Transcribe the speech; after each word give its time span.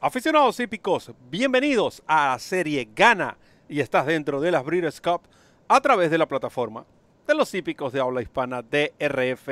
Aficionados 0.00 0.60
hípicos, 0.60 1.10
bienvenidos 1.28 2.04
a 2.06 2.28
la 2.28 2.38
serie 2.38 2.88
Gana 2.94 3.36
y 3.68 3.80
estás 3.80 4.06
dentro 4.06 4.40
de 4.40 4.52
las 4.52 4.64
Breeders' 4.64 5.00
Cup 5.00 5.22
a 5.66 5.80
través 5.80 6.12
de 6.12 6.18
la 6.18 6.28
plataforma 6.28 6.86
de 7.26 7.34
los 7.34 7.52
hípicos 7.52 7.92
de 7.92 7.98
habla 7.98 8.22
hispana 8.22 8.62
DRF 8.62 9.48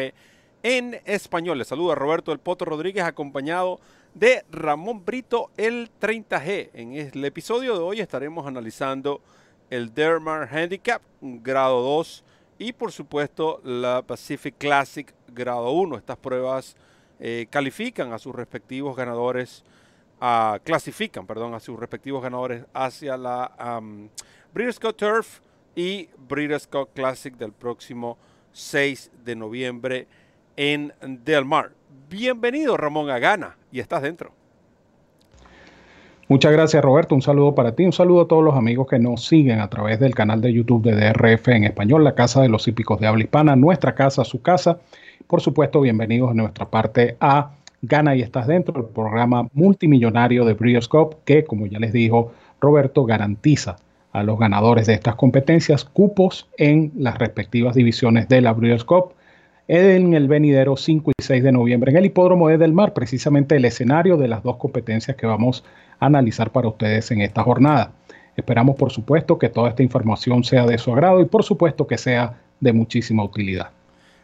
en 0.63 1.01
español. 1.05 1.59
Les 1.59 1.67
saluda 1.67 1.97
Roberto 1.97 2.31
El 2.31 2.39
Poto 2.39 2.65
Rodríguez 2.65 3.03
acompañado 3.03 3.81
de 4.15 4.45
Ramón 4.53 5.05
Brito 5.05 5.51
el 5.57 5.91
30G. 6.01 6.71
En 6.75 6.93
el 6.93 7.25
episodio 7.25 7.75
de 7.75 7.81
hoy 7.81 7.99
estaremos 7.99 8.47
analizando 8.47 9.21
el 9.69 9.93
Dermar 9.93 10.49
Handicap 10.55 11.03
grado 11.21 11.83
2 11.83 12.23
y 12.61 12.73
por 12.73 12.93
supuesto 12.93 13.61
la 13.65 14.05
Pacific 14.07 14.55
Classic 14.57 15.13
grado 15.27 15.73
1. 15.73 15.97
Estas 15.97 16.19
pruebas 16.19 16.77
eh, 17.19 17.49
califican 17.51 18.13
a 18.13 18.21
sus 18.21 18.33
respectivos 18.33 18.95
ganadores 18.97 19.65
clasifican 20.65 21.27
perdón, 21.27 21.55
a 21.55 21.61
sus 21.61 21.79
respectivos 21.79 22.23
ganadores 22.23 22.65
hacia 22.73 23.17
la 23.17 23.79
um, 23.81 24.09
Cup 24.81 24.97
Turf 24.97 25.41
y 25.75 26.09
Breeders' 26.29 26.67
Cup 26.67 26.89
Classic 26.95 27.37
del 27.37 27.53
próximo 27.53 28.17
6 28.53 29.11
de 29.25 29.37
noviembre 29.37 30.07
en 30.57 30.93
Del 31.03 31.45
Mar. 31.45 31.73
Bienvenido 32.09 32.77
Ramón 32.77 33.11
Agana 33.11 33.57
y 33.71 33.81
estás 33.81 34.03
dentro. 34.03 34.33
Muchas 36.29 36.51
gracias 36.51 36.83
Roberto, 36.83 37.15
un 37.15 37.23
saludo 37.23 37.55
para 37.55 37.77
ti, 37.77 37.85
un 37.85 37.93
saludo 37.93 38.23
a 38.23 38.27
todos 38.27 38.43
los 38.43 38.57
amigos 38.57 38.89
que 38.89 38.99
nos 38.99 39.27
siguen 39.27 39.61
a 39.61 39.71
través 39.71 40.01
del 40.01 40.13
canal 40.13 40.41
de 40.41 40.53
YouTube 40.53 40.83
de 40.83 40.97
DRF 40.97 41.49
en 41.49 41.65
español, 41.65 42.03
la 42.03 42.17
Casa 42.17 42.43
de 42.43 42.49
los 42.49 42.67
Hípicos 42.67 42.99
de 42.99 43.07
Habla 43.07 43.23
Hispana, 43.23 43.55
nuestra 43.55 43.95
casa, 43.95 44.25
su 44.25 44.43
casa. 44.43 44.81
Por 45.29 45.41
supuesto, 45.41 45.81
bienvenidos 45.81 46.33
a 46.33 46.35
nuestra 46.35 46.69
parte 46.69 47.17
A 47.21 47.53
Gana 47.83 48.17
y 48.17 48.23
estás 48.23 48.47
dentro, 48.47 48.83
del 48.83 48.91
programa 48.93 49.49
multimillonario 49.53 50.45
de 50.45 50.55
Breeders' 50.55 50.89
Cup 50.89 51.17
que, 51.25 51.45
como 51.45 51.67
ya 51.67 51.79
les 51.79 51.93
dijo 51.93 52.33
Roberto, 52.61 53.05
garantiza 53.05 53.77
a 54.13 54.23
los 54.23 54.39
ganadores 54.39 54.87
de 54.87 54.95
estas 54.95 55.15
competencias 55.15 55.85
cupos 55.85 56.49
en 56.57 56.93
las 56.97 57.19
respectivas 57.19 57.75
divisiones 57.75 58.29
de 58.29 58.41
la 58.41 58.53
Breeders' 58.53 58.85
Cup 58.85 59.13
en 59.69 60.15
el 60.15 60.29
venidero 60.29 60.77
5 60.77 61.11
y 61.11 61.23
6 61.23 61.43
de 61.43 61.53
noviembre 61.53 61.91
en 61.91 61.99
el 61.99 62.07
Hipódromo 62.07 62.49
de 62.49 62.59
Del 62.59 62.73
Mar, 62.73 62.93
precisamente 62.93 63.57
el 63.57 63.65
escenario 63.65 64.17
de 64.17 64.29
las 64.29 64.43
dos 64.43 64.57
competencias 64.57 65.17
que 65.17 65.27
vamos 65.27 65.65
a 65.99 66.07
analizar 66.07 66.51
para 66.53 66.69
ustedes 66.69 67.11
en 67.11 67.21
esta 67.21 67.43
jornada. 67.43 67.93
Esperamos, 68.37 68.77
por 68.77 68.93
supuesto, 68.93 69.39
que 69.39 69.49
toda 69.49 69.71
esta 69.71 69.83
información 69.83 70.45
sea 70.45 70.67
de 70.67 70.79
su 70.79 70.93
agrado 70.93 71.21
y, 71.21 71.25
por 71.25 71.43
supuesto, 71.43 71.87
que 71.87 71.99
sea 71.99 72.35
de 72.61 72.73
muchísima 72.73 73.25
utilidad. 73.25 73.71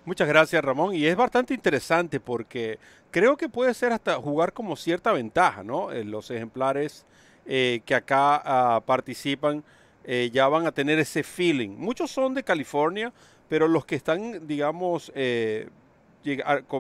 Muchas 0.04 0.26
gracias, 0.26 0.64
Ramón. 0.64 0.96
Y 0.96 1.06
es 1.06 1.14
bastante 1.14 1.54
interesante 1.54 2.18
porque 2.18 2.80
creo 3.12 3.36
que 3.36 3.48
puede 3.48 3.72
ser 3.72 3.92
hasta 3.92 4.16
jugar 4.16 4.52
como 4.52 4.74
cierta 4.74 5.12
ventaja, 5.12 5.62
¿no? 5.62 5.92
Eh, 5.92 6.02
los 6.02 6.28
ejemplares 6.32 7.06
eh, 7.46 7.82
que 7.86 7.94
acá 7.94 8.42
ah, 8.44 8.80
participan 8.84 9.62
eh, 10.04 10.28
ya 10.32 10.48
van 10.48 10.66
a 10.66 10.72
tener 10.72 10.98
ese 10.98 11.22
feeling. 11.22 11.70
Muchos 11.70 12.10
son 12.10 12.34
de 12.34 12.42
California, 12.42 13.12
pero 13.48 13.68
los 13.68 13.84
que 13.84 13.94
están, 13.94 14.44
digamos, 14.44 15.12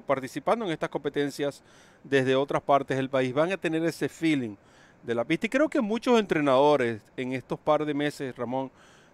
participando 0.04 0.64
en 0.64 0.72
estas 0.72 0.88
competencias 0.88 1.62
desde 2.02 2.34
otras 2.34 2.62
partes 2.62 2.96
del 2.96 3.08
país 3.08 3.32
van 3.32 3.52
a 3.52 3.56
tener 3.56 3.84
ese 3.84 4.08
feeling 4.08 4.56
de 5.04 5.14
la 5.14 5.24
pista. 5.24 5.46
Y 5.46 5.50
creo 5.50 5.68
que 5.68 5.80
muchos 5.80 6.18
entrenadores 6.18 7.00
en 7.16 7.34
estos 7.34 7.60
par 7.60 7.84
de 7.84 7.94
meses, 7.94 8.34
Ramón, 8.36 8.72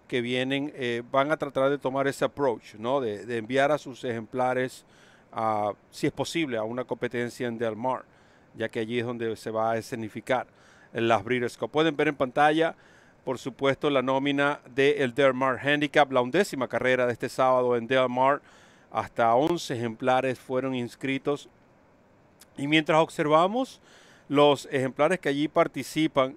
que 0.09 0.21
vienen 0.21 0.73
eh, 0.75 1.03
van 1.11 1.31
a 1.31 1.37
tratar 1.37 1.69
de 1.69 1.77
tomar 1.77 2.07
ese 2.07 2.25
approach, 2.25 2.73
¿no? 2.75 2.99
De, 2.99 3.37
enviar 3.37 3.71
a 3.71 3.77
sus 3.77 4.03
ejemplares, 4.03 4.83
a, 5.31 5.71
si 5.91 6.07
es 6.07 6.11
posible, 6.11 6.57
a 6.57 6.63
una 6.63 6.83
competencia 6.83 7.47
en 7.47 7.59
Del 7.59 7.75
Mar, 7.75 8.03
ya 8.55 8.67
que 8.67 8.79
allí 8.79 8.99
es 8.99 9.05
donde 9.05 9.35
se 9.35 9.51
va 9.51 9.71
a 9.71 9.77
escenificar 9.77 10.47
las 10.93 11.23
Breeders' 11.23 11.57
Cup. 11.57 11.69
Pueden 11.69 11.95
ver 11.95 12.07
en 12.07 12.15
pantalla, 12.15 12.75
por 13.23 13.37
supuesto, 13.37 13.91
la 13.91 14.01
nómina 14.01 14.59
del 14.73 15.13
Del 15.13 15.35
Mar 15.35 15.59
Handicap, 15.63 16.11
la 16.11 16.21
undécima 16.21 16.67
carrera 16.67 17.05
de 17.05 17.13
este 17.13 17.29
sábado 17.29 17.77
en 17.77 17.85
Del 17.85 18.09
Mar. 18.09 18.41
Hasta 18.91 19.35
11 19.35 19.75
ejemplares 19.75 20.39
fueron 20.39 20.73
inscritos. 20.73 21.47
Y 22.57 22.65
mientras 22.65 22.99
observamos 22.99 23.79
los 24.27 24.67
ejemplares 24.71 25.19
que 25.19 25.29
allí 25.29 25.47
participan, 25.47 26.35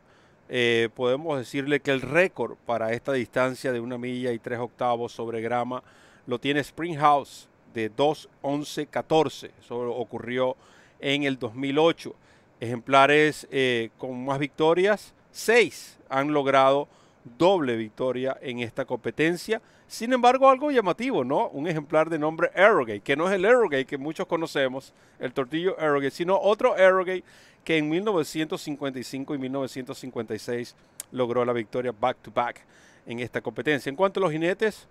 eh, 0.55 0.91
podemos 0.95 1.39
decirle 1.39 1.81
que 1.81 1.93
el 1.93 2.03
récord 2.03 2.57
para 2.67 2.93
esta 2.93 3.15
distancia 3.15 3.73
de 3.73 3.81
una 3.81 3.97
milla 3.97 4.33
y 4.33 4.39
tres 4.39 4.59
octavos 4.59 5.11
sobre 5.11 5.41
grama 5.41 5.83
lo 6.27 6.39
tiene 6.39 6.61
Springhouse 6.61 7.49
de 7.73 7.91
2.11.14. 7.91 9.51
Eso 9.59 9.79
ocurrió 9.97 10.55
en 11.01 11.23
el 11.23 11.39
2008. 11.39 12.15
Ejemplares 12.61 13.49
eh, 13.51 13.89
con 13.97 14.27
más 14.27 14.39
victorias, 14.39 15.15
seis 15.31 15.99
han 16.11 16.35
logrado 16.35 16.87
doble 17.25 17.77
victoria 17.77 18.37
en 18.41 18.60
esta 18.60 18.84
competencia. 18.84 19.60
Sin 19.87 20.12
embargo, 20.12 20.49
algo 20.49 20.71
llamativo, 20.71 21.25
¿no? 21.25 21.49
Un 21.49 21.66
ejemplar 21.66 22.09
de 22.10 22.19
nombre 22.19 22.50
Arrogate, 22.55 23.00
que 23.00 23.16
no 23.16 23.28
es 23.28 23.34
el 23.34 23.44
Arrogate 23.44 23.84
que 23.84 23.99
muchos 23.99 24.27
conocemos, 24.27 24.93
el 25.19 25.33
tortillo 25.33 25.78
Arrogate, 25.78 26.10
sino 26.10 26.38
otro 26.38 26.75
Arrogate 26.75 27.25
que 27.65 27.78
en 27.78 27.88
1955 27.88 29.34
y 29.34 29.38
1956 29.38 30.75
logró 31.12 31.44
la 31.44 31.53
victoria 31.53 31.93
back 31.93 32.19
to 32.22 32.31
back 32.31 32.65
en 33.06 33.21
esta 33.21 33.41
competencia. 33.41 33.91
En 33.91 33.97
cuanto 33.97 34.21
a 34.21 34.22
los 34.22 34.33
jinetes, 34.33 34.89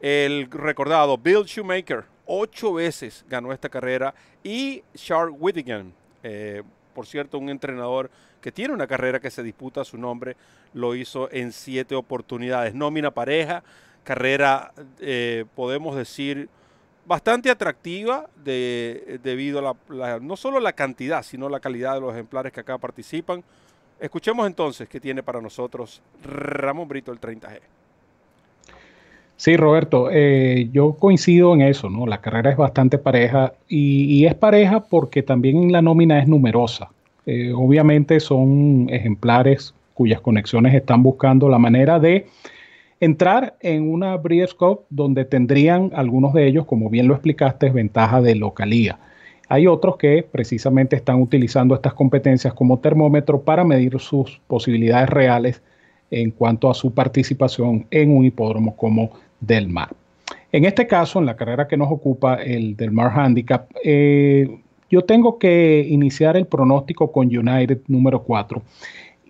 el 0.00 0.50
recordado 0.50 1.16
Bill 1.16 1.44
Shoemaker 1.44 2.04
ocho 2.26 2.74
veces 2.74 3.24
ganó 3.28 3.52
esta 3.52 3.68
carrera 3.68 4.14
y 4.42 4.82
Charles 4.94 5.36
Whittingham, 5.38 5.92
eh, 6.22 6.62
por 6.94 7.06
cierto, 7.06 7.38
un 7.38 7.48
entrenador 7.48 8.10
que 8.42 8.52
tiene 8.52 8.74
una 8.74 8.86
carrera 8.86 9.20
que 9.20 9.30
se 9.30 9.42
disputa 9.42 9.84
su 9.84 9.96
nombre, 9.96 10.36
lo 10.74 10.94
hizo 10.94 11.30
en 11.32 11.52
siete 11.52 11.94
oportunidades. 11.94 12.74
Nómina 12.74 13.10
pareja, 13.10 13.62
carrera, 14.04 14.72
eh, 15.00 15.46
podemos 15.54 15.96
decir, 15.96 16.50
bastante 17.06 17.50
atractiva 17.50 18.28
de, 18.44 19.18
debido 19.22 19.58
a 19.58 19.76
la, 19.88 20.20
no 20.20 20.36
solo 20.36 20.60
la 20.60 20.72
cantidad, 20.72 21.22
sino 21.22 21.48
la 21.48 21.60
calidad 21.60 21.94
de 21.94 22.00
los 22.00 22.12
ejemplares 22.12 22.52
que 22.52 22.60
acá 22.60 22.76
participan. 22.76 23.42
Escuchemos 23.98 24.46
entonces 24.46 24.88
qué 24.88 25.00
tiene 25.00 25.22
para 25.22 25.40
nosotros 25.40 26.02
Ramón 26.22 26.88
Brito 26.88 27.12
el 27.12 27.20
30G. 27.20 27.60
Sí, 29.36 29.56
Roberto, 29.56 30.08
eh, 30.10 30.68
yo 30.72 30.92
coincido 30.92 31.52
en 31.54 31.62
eso, 31.62 31.90
¿no? 31.90 32.06
La 32.06 32.20
carrera 32.20 32.50
es 32.50 32.56
bastante 32.56 32.98
pareja 32.98 33.54
y, 33.66 34.24
es 34.24 34.34
pareja 34.36 34.84
porque 34.84 35.24
también 35.24 35.72
la 35.72 35.82
nómina 35.82 36.20
es 36.20 36.28
numerosa. 36.28 36.90
Eh, 37.26 37.52
obviamente 37.54 38.20
son 38.20 38.88
ejemplares 38.90 39.74
cuyas 39.94 40.20
conexiones 40.20 40.74
están 40.74 41.02
buscando 41.02 41.48
la 41.48 41.58
manera 41.58 42.00
de 42.00 42.26
entrar 43.00 43.56
en 43.60 43.92
una 43.92 44.16
Breeders' 44.16 44.56
donde 44.90 45.24
tendrían 45.24 45.90
algunos 45.94 46.32
de 46.32 46.46
ellos, 46.46 46.66
como 46.66 46.88
bien 46.88 47.08
lo 47.08 47.14
explicaste, 47.14 47.70
ventaja 47.70 48.20
de 48.20 48.34
localía. 48.34 48.98
Hay 49.48 49.66
otros 49.66 49.96
que 49.96 50.22
precisamente 50.22 50.96
están 50.96 51.20
utilizando 51.20 51.74
estas 51.74 51.94
competencias 51.94 52.54
como 52.54 52.78
termómetro 52.78 53.42
para 53.42 53.64
medir 53.64 53.98
sus 53.98 54.40
posibilidades 54.46 55.10
reales 55.10 55.62
en 56.10 56.30
cuanto 56.30 56.70
a 56.70 56.74
su 56.74 56.94
participación 56.94 57.86
en 57.90 58.16
un 58.16 58.24
hipódromo 58.24 58.76
como 58.76 59.10
Del 59.40 59.68
Mar. 59.68 59.88
En 60.52 60.64
este 60.64 60.86
caso, 60.86 61.18
en 61.18 61.26
la 61.26 61.36
carrera 61.36 61.66
que 61.66 61.76
nos 61.76 61.90
ocupa, 61.90 62.36
el 62.36 62.76
Del 62.76 62.92
Mar 62.92 63.12
Handicap, 63.14 63.70
eh, 63.82 64.60
yo 64.92 65.02
tengo 65.02 65.38
que 65.38 65.86
iniciar 65.88 66.36
el 66.36 66.46
pronóstico 66.46 67.10
con 67.10 67.34
United 67.34 67.78
número 67.88 68.22
4. 68.22 68.62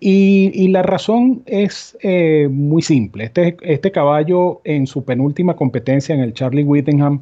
Y, 0.05 0.67
la 0.67 0.81
razón 0.83 1.43
es 1.45 1.97
eh, 2.01 2.49
muy 2.51 2.81
simple. 2.81 3.23
Este, 3.23 3.55
este, 3.61 3.89
caballo 3.89 4.59
en 4.65 4.85
su 4.85 5.05
penúltima 5.05 5.55
competencia 5.55 6.13
en 6.13 6.19
el 6.19 6.33
Charlie 6.33 6.65
Whittingham 6.65 7.21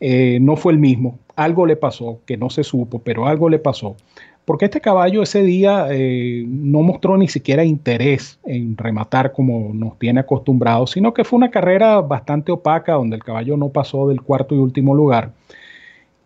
eh, 0.00 0.38
no 0.38 0.56
fue 0.56 0.74
el 0.74 0.78
mismo. 0.78 1.18
Algo 1.36 1.64
le 1.64 1.76
pasó, 1.76 2.20
que 2.26 2.36
no 2.36 2.50
se 2.50 2.64
supo, 2.64 2.98
pero 2.98 3.26
algo 3.26 3.48
le 3.48 3.58
pasó. 3.58 3.96
Porque 4.44 4.66
este 4.66 4.82
caballo 4.82 5.22
ese 5.22 5.42
día 5.42 5.86
eh, 5.90 6.44
no 6.46 6.82
mostró 6.82 7.16
ni 7.16 7.28
siquiera 7.28 7.64
interés 7.64 8.38
en 8.44 8.76
rematar 8.76 9.32
como 9.32 9.72
nos 9.72 9.98
tiene 9.98 10.20
acostumbrados, 10.20 10.90
sino 10.90 11.14
que 11.14 11.24
fue 11.24 11.38
una 11.38 11.50
carrera 11.50 12.02
bastante 12.02 12.52
opaca 12.52 12.92
donde 12.92 13.16
el 13.16 13.24
caballo 13.24 13.56
no 13.56 13.70
pasó 13.70 14.08
del 14.08 14.20
cuarto 14.20 14.54
y 14.54 14.58
último 14.58 14.94
lugar. 14.94 15.32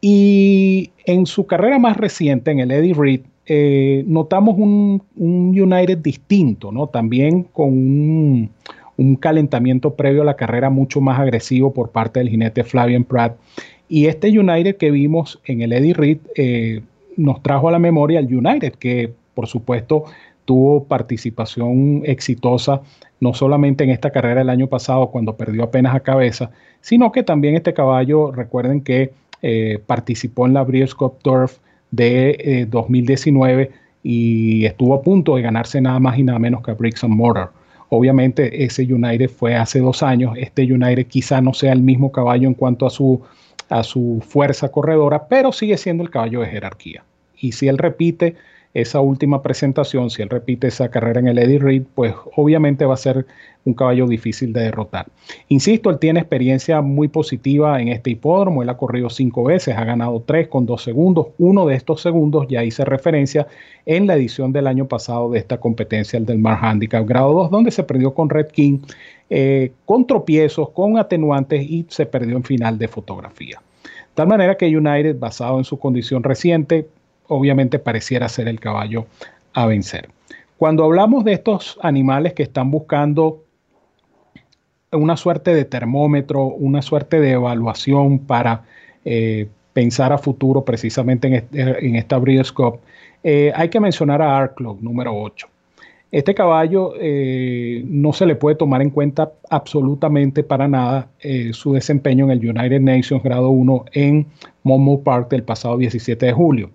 Y 0.04 0.90
en 1.06 1.26
su 1.26 1.46
carrera 1.46 1.78
más 1.78 1.96
reciente, 1.96 2.50
en 2.50 2.58
el 2.58 2.72
Eddie 2.72 2.93
Reed, 2.93 3.20
eh, 3.46 4.02
notamos 4.08 4.56
un, 4.58 5.00
United 5.16 5.99
distinto, 5.99 6.72
¿no? 6.72 6.88
También 6.88 7.44
con 7.44 7.69
un, 7.69 8.50
calentamiento 9.20 9.94
previo 9.94 10.22
a 10.22 10.25
la 10.25 10.34
carrera 10.34 10.70
mucho 10.70 11.00
más 11.00 11.20
agresivo 11.20 11.72
por 11.72 11.90
parte 11.90 12.19
del 12.19 12.28
jinete 12.28 12.64
Flavian 12.64 13.04
Pratt. 13.04 13.37
Y 13.88 14.06
este 14.06 14.37
United 14.37 14.76
que 14.76 14.90
vimos 14.90 15.40
en 15.44 15.60
el 15.60 15.72
Eddie 15.72 15.94
Reed 15.94 16.19
eh, 16.34 16.82
nos 17.16 17.40
trajo 17.43 17.69
a 17.69 17.72
la 17.72 17.78
memoria 17.78 18.19
el 18.19 18.34
United, 18.34 18.75
que 18.75 19.12
por 19.34 19.46
supuesto 19.46 20.04
tuvo 20.44 20.84
participación 20.84 22.02
exitosa 22.04 22.82
no 23.20 23.34
solamente 23.34 23.84
en 23.84 23.90
esta 23.90 24.10
carrera 24.10 24.40
el 24.40 24.50
año 24.50 24.66
pasado 24.66 25.10
cuando 25.10 25.37
perdió 25.37 25.62
apenas 25.62 25.94
a 25.94 26.00
cabeza, 26.00 26.50
sino 26.81 27.12
que 27.12 27.22
también 27.22 27.54
este 27.54 27.72
caballo, 27.72 28.32
recuerden 28.32 28.81
que 28.81 29.12
eh, 29.42 29.78
participó 29.84 30.46
en 30.46 30.54
la 30.54 30.62
Breeders' 30.62 30.96
Turf 31.22 31.58
de 31.90 32.66
2019 32.70 33.62
eh, 33.62 33.70
y 34.02 34.64
estuvo 34.64 34.94
a 34.94 35.02
punto 35.02 35.36
de 35.36 35.42
ganarse 35.42 35.80
nada 35.80 35.98
más 35.98 36.18
y 36.18 36.22
nada 36.22 36.38
menos 36.38 36.62
que 36.62 36.70
a 36.70 36.74
Bricks 36.74 37.04
and 37.04 37.14
Mortar. 37.14 37.50
Obviamente 37.88 38.64
ese 38.64 38.82
United 38.84 39.28
fue 39.28 39.54
hace 39.54 39.80
dos 39.80 40.02
años, 40.02 40.34
este 40.38 40.62
United 40.62 41.06
quizá 41.06 41.40
no 41.40 41.52
sea 41.52 41.72
el 41.72 41.82
mismo 41.82 42.10
caballo 42.10 42.48
en 42.48 42.54
cuanto 42.54 42.86
a 42.86 42.90
su, 42.90 43.20
a 43.68 43.82
su 43.82 44.22
fuerza 44.26 44.70
corredora, 44.70 45.28
pero 45.28 45.52
sigue 45.52 45.76
siendo 45.76 46.02
el 46.02 46.10
caballo 46.10 46.40
de 46.40 46.46
jerarquía. 46.46 47.04
Y 47.36 47.52
si 47.52 47.68
él 47.68 47.76
repite 47.76 48.36
esa 48.74 49.00
última 49.00 49.42
presentación, 49.42 50.08
si 50.08 50.22
él 50.22 50.30
repite 50.30 50.69
esa 50.69 50.90
carrera 50.90 51.20
en 51.20 51.28
el 51.28 51.38
Eddie 51.38 51.58
Reed, 51.58 51.82
pues 51.94 52.14
obviamente 52.36 52.86
va 52.86 52.94
a 52.94 52.98
ser 52.98 53.26
un 53.64 53.74
caballo 53.74 54.06
difícil 54.06 54.52
de 54.52 54.62
derrotar. 54.62 55.06
Insisto, 55.48 55.90
él 55.90 55.98
tiene 55.98 56.20
experiencia 56.20 56.80
muy 56.80 57.08
positiva 57.08 57.80
en 57.80 57.88
este 57.88 58.10
hipódromo, 58.10 58.62
él 58.62 58.69
ha 58.70 58.76
corrido 58.76 59.10
cinco 59.10 59.44
veces, 59.44 59.76
ha 59.76 59.84
ganado 59.84 60.22
tres 60.24 60.48
con 60.48 60.66
dos 60.66 60.82
segundos, 60.82 61.28
uno 61.38 61.66
de 61.66 61.74
estos 61.74 62.00
segundos 62.00 62.46
ya 62.48 62.64
hice 62.64 62.84
referencia 62.84 63.46
en 63.84 64.06
la 64.06 64.14
edición 64.14 64.52
del 64.52 64.66
año 64.66 64.86
pasado 64.86 65.30
de 65.30 65.38
esta 65.38 65.58
competencia, 65.58 66.16
el 66.16 66.26
del 66.26 66.38
Mar 66.38 66.58
Handicap 66.62 67.06
grado 67.06 67.32
2, 67.34 67.50
donde 67.50 67.70
se 67.70 67.84
perdió 67.84 68.14
con 68.14 68.30
Red 68.30 68.48
King, 68.48 68.78
eh, 69.28 69.72
con 69.84 70.06
tropiezos, 70.06 70.70
con 70.70 70.98
atenuantes 70.98 71.62
y 71.62 71.86
se 71.88 72.06
perdió 72.06 72.36
en 72.36 72.44
final 72.44 72.78
de 72.78 72.88
fotografía. 72.88 73.60
De 73.84 74.16
tal 74.16 74.28
manera 74.28 74.56
que 74.56 74.66
United, 74.66 75.18
basado 75.18 75.58
en 75.58 75.64
su 75.64 75.78
condición 75.78 76.22
reciente, 76.22 76.86
obviamente 77.28 77.78
pareciera 77.78 78.28
ser 78.28 78.48
el 78.48 78.60
caballo 78.60 79.06
a 79.52 79.66
vencer. 79.66 80.08
Cuando 80.58 80.84
hablamos 80.84 81.24
de 81.24 81.32
estos 81.32 81.78
animales 81.82 82.34
que 82.34 82.44
están 82.44 82.70
buscando 82.70 83.42
una 84.92 85.16
suerte 85.16 85.54
de 85.54 85.64
termómetro, 85.64 86.44
una 86.44 86.82
suerte 86.82 87.20
de 87.20 87.32
evaluación 87.32 88.20
para 88.20 88.62
eh, 89.04 89.48
pensar 89.72 90.12
a 90.12 90.19
futuro 90.19 90.64
precisamente 90.64 91.48
en, 91.52 91.96
esta 91.96 92.19
Breeders' 92.19 92.54
eh, 93.25 93.52
hay 93.54 93.68
que 93.70 93.80
mencionar 93.80 94.20
a 94.20 94.36
Arclog 94.36 94.82
número 94.82 95.16
8. 95.16 95.48
Este 96.10 96.34
caballo 96.34 96.92
eh, 97.00 97.82
no 97.86 98.12
se 98.12 98.26
le 98.26 98.36
puede 98.36 98.54
tomar 98.54 98.82
en 98.82 98.90
cuenta 98.90 99.32
absolutamente 99.48 100.42
para 100.42 100.68
nada 100.68 101.08
su 101.52 101.72
desempeño 101.72 102.26
en 102.26 102.32
el 102.32 102.50
United 102.50 102.80
Nations 102.80 103.22
grado 103.22 103.48
1 103.48 103.86
en 103.92 104.26
Monmouth 104.62 105.02
Park 105.02 105.30
del 105.30 105.42
pasado 105.42 105.78
17 105.78 106.26
de 106.26 106.32
julio. 106.32 106.70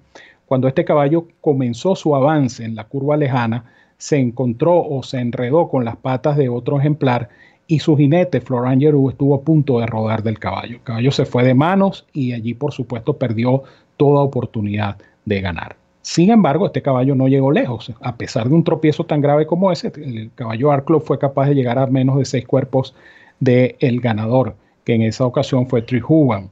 Cuando 0.47 0.67
este 0.67 0.85
caballo 0.85 1.27
comenzó 1.41 1.95
su 1.95 2.15
avance 2.15 2.63
en 2.63 2.73
la 2.73 2.85
curva 2.85 3.17
lejana, 3.17 3.65
se 3.97 4.17
encontró 4.17 4.81
o 4.81 5.03
se 5.03 5.19
enredó 5.19 5.67
con 5.67 5.83
las 5.83 5.97
patas 5.97 6.37
de 6.37 6.49
otro 6.49 6.79
ejemplar 6.79 7.29
y 7.67 7.79
su 7.79 7.97
jinete, 7.97 8.39
Florent 8.39 8.81
estuvo 8.81 9.35
a 9.35 9.41
punto 9.41 9.79
de 9.79 9.85
rodar 9.85 10.23
del 10.23 10.39
caballo. 10.39 10.77
El 10.77 10.83
caballo 10.83 11.11
se 11.11 11.25
fue 11.25 11.43
de 11.43 11.53
manos 11.53 12.05
y 12.13 12.31
allí, 12.31 12.53
por 12.53 12.71
supuesto, 12.71 13.17
perdió 13.17 13.63
toda 13.97 14.21
oportunidad 14.21 14.97
de 15.25 15.41
ganar. 15.41 15.75
Sin 16.01 16.31
embargo, 16.31 16.67
este 16.67 16.81
caballo 16.81 17.13
no 17.13 17.27
llegó 17.27 17.51
lejos. 17.51 17.91
A 17.99 18.15
pesar 18.15 18.47
de 18.47 18.55
un 18.55 18.63
tropiezo 18.63 19.03
tan 19.03 19.19
grave 19.19 19.45
como 19.45 19.69
ese, 19.69 19.91
el 19.97 20.31
caballo 20.33 20.71
Arclo 20.71 21.01
fue 21.01 21.19
capaz 21.19 21.47
de 21.47 21.55
llegar 21.55 21.77
a 21.77 21.87
menos 21.87 22.17
de 22.17 22.23
seis 22.23 22.47
cuerpos 22.47 22.95
del 23.41 23.75
el 23.81 23.99
ganador, 23.99 24.55
que 24.85 24.93
en 24.93 25.01
esa 25.01 25.25
ocasión 25.25 25.67
fue 25.67 25.81
Trihuan. 25.81 26.49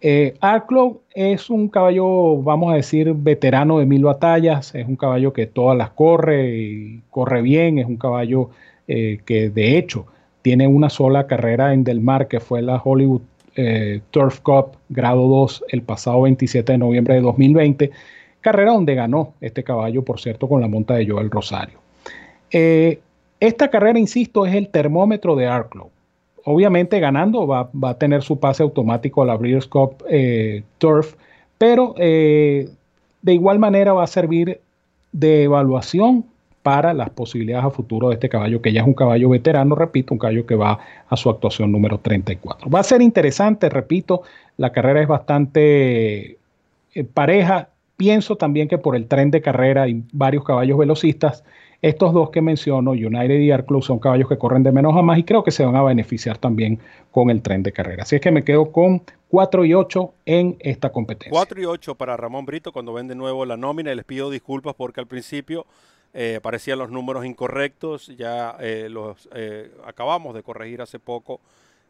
Eh, 0.00 0.38
es 1.14 1.50
un 1.50 1.68
caballo, 1.68 2.40
vamos 2.42 2.72
a 2.72 2.76
decir, 2.76 3.12
veterano 3.14 3.78
de 3.78 3.86
mil 3.86 4.04
batallas, 4.04 4.74
es 4.74 4.86
un 4.86 4.96
caballo 4.96 5.32
que 5.32 5.46
todas 5.46 5.76
las 5.76 5.90
corre 5.90 6.56
y 6.56 7.02
corre 7.10 7.42
bien, 7.42 7.78
es 7.78 7.86
un 7.86 7.96
caballo 7.96 8.50
eh, 8.86 9.18
que 9.26 9.50
de 9.50 9.76
hecho 9.76 10.06
tiene 10.42 10.68
una 10.68 10.88
sola 10.88 11.26
carrera 11.26 11.74
en 11.74 11.82
Del 11.82 12.00
Mar, 12.00 12.28
que 12.28 12.38
fue 12.38 12.62
la 12.62 12.80
Hollywood 12.82 13.22
eh, 13.56 14.00
Turf 14.12 14.40
Cup 14.40 14.76
grado 14.88 15.26
2 15.26 15.64
el 15.70 15.82
pasado 15.82 16.22
27 16.22 16.72
de 16.72 16.78
noviembre 16.78 17.14
de 17.14 17.20
2020, 17.20 17.90
carrera 18.40 18.72
donde 18.72 18.94
ganó 18.94 19.34
este 19.40 19.64
caballo, 19.64 20.04
por 20.04 20.20
cierto, 20.20 20.48
con 20.48 20.60
la 20.60 20.68
monta 20.68 20.94
de 20.94 21.08
Joel 21.08 21.30
Rosario. 21.30 21.78
Eh, 22.52 23.00
esta 23.40 23.68
carrera, 23.68 23.98
insisto, 23.98 24.46
es 24.46 24.54
el 24.54 24.68
termómetro 24.68 25.34
de 25.34 25.48
Arklow 25.48 25.90
obviamente 26.44 27.00
ganando 27.00 27.46
va, 27.46 27.70
a 27.82 27.94
tener 27.94 28.22
su 28.22 28.38
pase 28.38 28.62
automático 28.62 29.22
a 29.22 29.26
la 29.26 29.36
Breeders' 29.36 29.66
Cup 29.66 30.04
eh, 30.08 30.62
Turf, 30.78 31.14
pero 31.58 31.94
eh, 31.98 32.68
de 33.22 33.34
igual 33.34 33.58
manera 33.58 33.92
va 33.92 34.04
a 34.04 34.06
servir 34.06 34.60
de 35.12 35.44
evaluación 35.44 36.24
para 36.62 36.92
las 36.92 37.10
posibilidades 37.10 37.64
a 37.64 37.70
futuro 37.70 38.08
de 38.08 38.14
este 38.14 38.28
caballo, 38.28 38.60
que 38.60 38.72
ya 38.72 38.82
es 38.82 38.86
un 38.86 38.94
caballo 38.94 39.30
veterano, 39.30 39.74
repito, 39.74 40.12
un 40.12 40.18
caballo 40.18 40.44
que 40.44 40.54
va 40.54 40.78
a 41.08 41.16
su 41.16 41.30
actuación 41.30 41.72
número 41.72 41.98
34. 41.98 42.68
Va 42.68 42.80
a 42.80 42.84
ser 42.84 43.00
interesante, 43.00 43.68
repito, 43.70 44.22
la 44.56 44.70
carrera 44.70 45.00
es 45.00 45.08
bastante 45.08 46.36
eh, 46.94 47.04
pareja. 47.14 47.70
Pienso 47.96 48.36
también 48.36 48.68
que 48.68 48.78
por 48.78 48.96
el 48.96 49.06
tren 49.06 49.30
de 49.30 49.40
carrera 49.40 49.88
y 49.88 50.02
varios 50.12 50.44
caballos 50.44 50.78
velocistas, 50.78 51.42
estos 51.80 52.12
dos 52.12 52.30
que 52.30 52.42
menciono, 52.42 52.90
United 52.90 53.38
y 53.38 53.52
Club, 53.62 53.82
son 53.82 54.00
caballos 54.00 54.28
que 54.28 54.36
corren 54.36 54.64
de 54.64 54.72
menos 54.72 54.96
a 54.96 55.02
más 55.02 55.18
y 55.18 55.22
creo 55.22 55.44
que 55.44 55.52
se 55.52 55.64
van 55.64 55.76
a 55.76 55.82
beneficiar 55.82 56.36
también 56.36 56.80
con 57.12 57.30
el 57.30 57.40
tren 57.40 57.62
de 57.62 57.72
carrera. 57.72 58.02
Así 58.02 58.16
es 58.16 58.20
que 58.20 58.32
me 58.32 58.42
quedo 58.42 58.72
con 58.72 59.02
4 59.28 59.64
y 59.64 59.74
8 59.74 60.14
en 60.26 60.56
esta 60.58 60.90
competencia. 60.90 61.30
4 61.30 61.60
y 61.60 61.64
8 61.66 61.94
para 61.94 62.16
Ramón 62.16 62.46
Brito 62.46 62.72
cuando 62.72 62.92
ven 62.92 63.06
de 63.06 63.14
nuevo 63.14 63.44
la 63.44 63.56
nómina. 63.56 63.94
Les 63.94 64.04
pido 64.04 64.28
disculpas 64.28 64.74
porque 64.74 65.00
al 65.00 65.06
principio 65.06 65.66
eh, 66.14 66.36
aparecían 66.36 66.80
los 66.80 66.90
números 66.90 67.24
incorrectos. 67.24 68.08
Ya 68.16 68.56
eh, 68.58 68.88
los 68.90 69.28
eh, 69.32 69.70
acabamos 69.84 70.34
de 70.34 70.42
corregir 70.42 70.82
hace 70.82 70.98
poco 70.98 71.40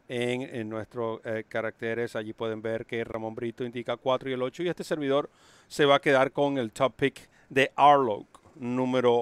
en, 0.07 0.43
en 0.43 0.69
nuestros 0.69 1.19
caracteres. 1.47 2.15
Allí 2.15 2.33
pueden 2.33 2.61
ver 2.61 2.85
que 2.85 3.03
Ramón 3.03 3.33
Brito 3.33 3.65
indica 3.65 3.97
4 3.97 4.29
y 4.29 4.33
el 4.33 4.43
8. 4.43 4.63
Y 4.63 4.69
este 4.69 4.83
servidor 4.83 5.31
se 5.67 5.85
va 5.85 5.95
a 5.95 5.99
quedar 5.99 6.31
con 6.31 6.59
el 6.59 6.71
top 6.71 6.93
pick 6.95 7.27
de 7.49 7.71
Arlo 7.75 8.25
número 8.59 9.15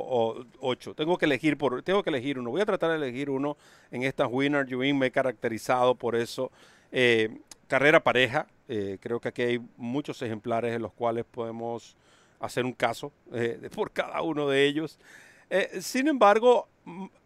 8. 0.59 0.95
Tengo 0.95 1.17
que 1.17 1.25
elegir 1.25 1.57
por, 1.57 1.81
tengo 1.83 2.03
que 2.03 2.09
elegir 2.09 2.39
uno. 2.39 2.49
Voy 2.49 2.61
a 2.61 2.65
tratar 2.65 2.89
de 2.89 2.97
elegir 2.97 3.29
uno 3.29 3.55
en 3.91 4.03
esta 4.03 4.27
Winner 4.27 4.65
Win. 4.75 4.97
Me 4.97 5.07
he 5.07 5.11
caracterizado 5.11 5.95
por 5.95 6.15
eso. 6.15 6.51
Eh, 6.91 7.37
carrera 7.67 8.03
pareja. 8.03 8.47
Eh, 8.67 8.97
creo 8.99 9.19
que 9.19 9.29
aquí 9.29 9.41
hay 9.43 9.61
muchos 9.77 10.21
ejemplares 10.21 10.75
en 10.75 10.81
los 10.81 10.91
cuales 10.91 11.23
podemos 11.23 11.95
hacer 12.39 12.65
un 12.65 12.73
caso 12.73 13.11
eh, 13.31 13.69
por 13.73 13.91
cada 13.91 14.21
uno 14.21 14.49
de 14.49 14.65
ellos. 14.65 14.99
sin 15.79 16.07
embargo, 16.07 16.67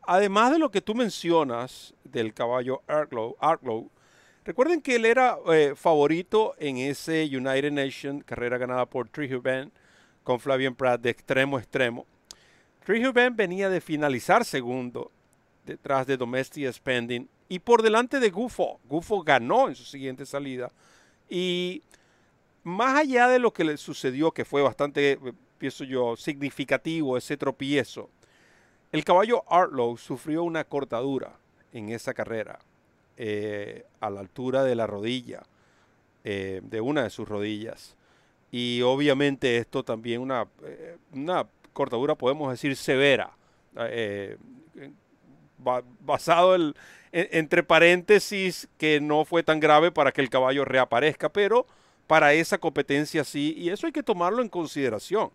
además 0.04 0.52
de 0.52 0.60
lo 0.60 0.69
que 0.69 0.81
tú 0.81 0.94
mencionas 0.94 1.96
del 2.04 2.34
caballo 2.34 2.81
Arklow, 2.88 3.90
recuerden 4.46 4.81
que 4.81 4.98
él 4.98 5.06
era 5.06 5.38
favorito 5.75 6.54
en 6.60 6.78
ese 6.78 7.25
United 7.25 7.72
Nations, 7.72 8.24
carrera 8.24 8.60
ganada 8.60 8.86
por 8.86 9.10
Band 9.42 9.72
con 10.23 10.39
Flavien 10.39 10.75
Pratt 10.75 11.01
de 11.01 11.09
extremo 11.09 11.57
a 11.57 11.59
extremo. 11.59 12.06
Ben 13.13 13.35
venía 13.35 13.69
de 13.69 13.81
finalizar 13.81 14.44
segundo 14.44 15.11
detrás 15.66 16.07
de 16.07 16.18
Domestic 16.18 16.71
Spending 16.71 17.30
y 17.47 17.59
por 17.59 17.81
delante 17.81 18.19
de 18.19 18.30
Gufo. 18.30 18.80
Gufo 18.85 19.21
ganó 19.23 19.68
en 19.68 19.75
su 19.75 19.83
siguiente 19.83 20.25
salida. 20.25 20.71
Y 21.30 21.83
más 22.63 22.97
allá 22.97 23.28
de 23.28 23.40
lo 23.40 23.51
que 23.51 23.63
le 23.63 23.78
sucedió, 23.78 24.31
que 24.31 24.45
fue 24.45 24.61
bastante, 24.61 25.19
pienso 25.57 25.83
yo, 25.83 26.16
significativo 26.16 27.18
ese 27.18 27.37
tropiezo, 27.37 28.09
el 28.92 29.06
caballo 29.06 29.44
Artlow 29.47 29.97
sufrió 29.97 30.44
una 30.44 30.63
cortadura 30.63 31.37
en 31.71 31.90
esa 31.90 32.13
carrera 32.13 32.59
eh, 33.18 33.85
a 33.99 34.09
la 34.09 34.19
altura 34.19 34.63
de 34.63 34.75
la 34.75 34.87
rodilla, 34.87 35.44
eh, 36.23 36.61
de 36.63 36.81
una 36.81 37.04
de 37.04 37.09
sus 37.09 37.28
rodillas. 37.28 37.95
Y 38.52 38.81
obviamente 38.81 39.58
esto 39.58 39.84
también 39.84 40.22
una, 40.22 40.46
eh, 40.64 40.98
una 41.14 41.48
cortadura, 41.72 42.16
podemos 42.16 42.52
decir, 42.52 42.76
severa, 42.76 43.31
eh, 43.78 44.38
basado 46.02 46.56
en, 46.56 46.74
entre 47.12 47.64
paréntesis 47.64 48.68
que 48.78 49.00
no 49.00 49.26
fue 49.26 49.44
tan 49.44 49.60
grave 49.60 49.92
para 49.92 50.12
que 50.12 50.22
el 50.22 50.30
caballo 50.30 50.66
reaparezca, 50.66 51.30
pero 51.30 51.66
para 52.08 52.34
esa 52.34 52.58
competencia 52.58 53.24
sí, 53.24 53.54
y 53.58 53.70
eso 53.70 53.86
hay 53.86 53.94
que 53.94 54.04
tomarlo 54.04 54.42
en 54.42 54.50
consideración, 54.50 55.31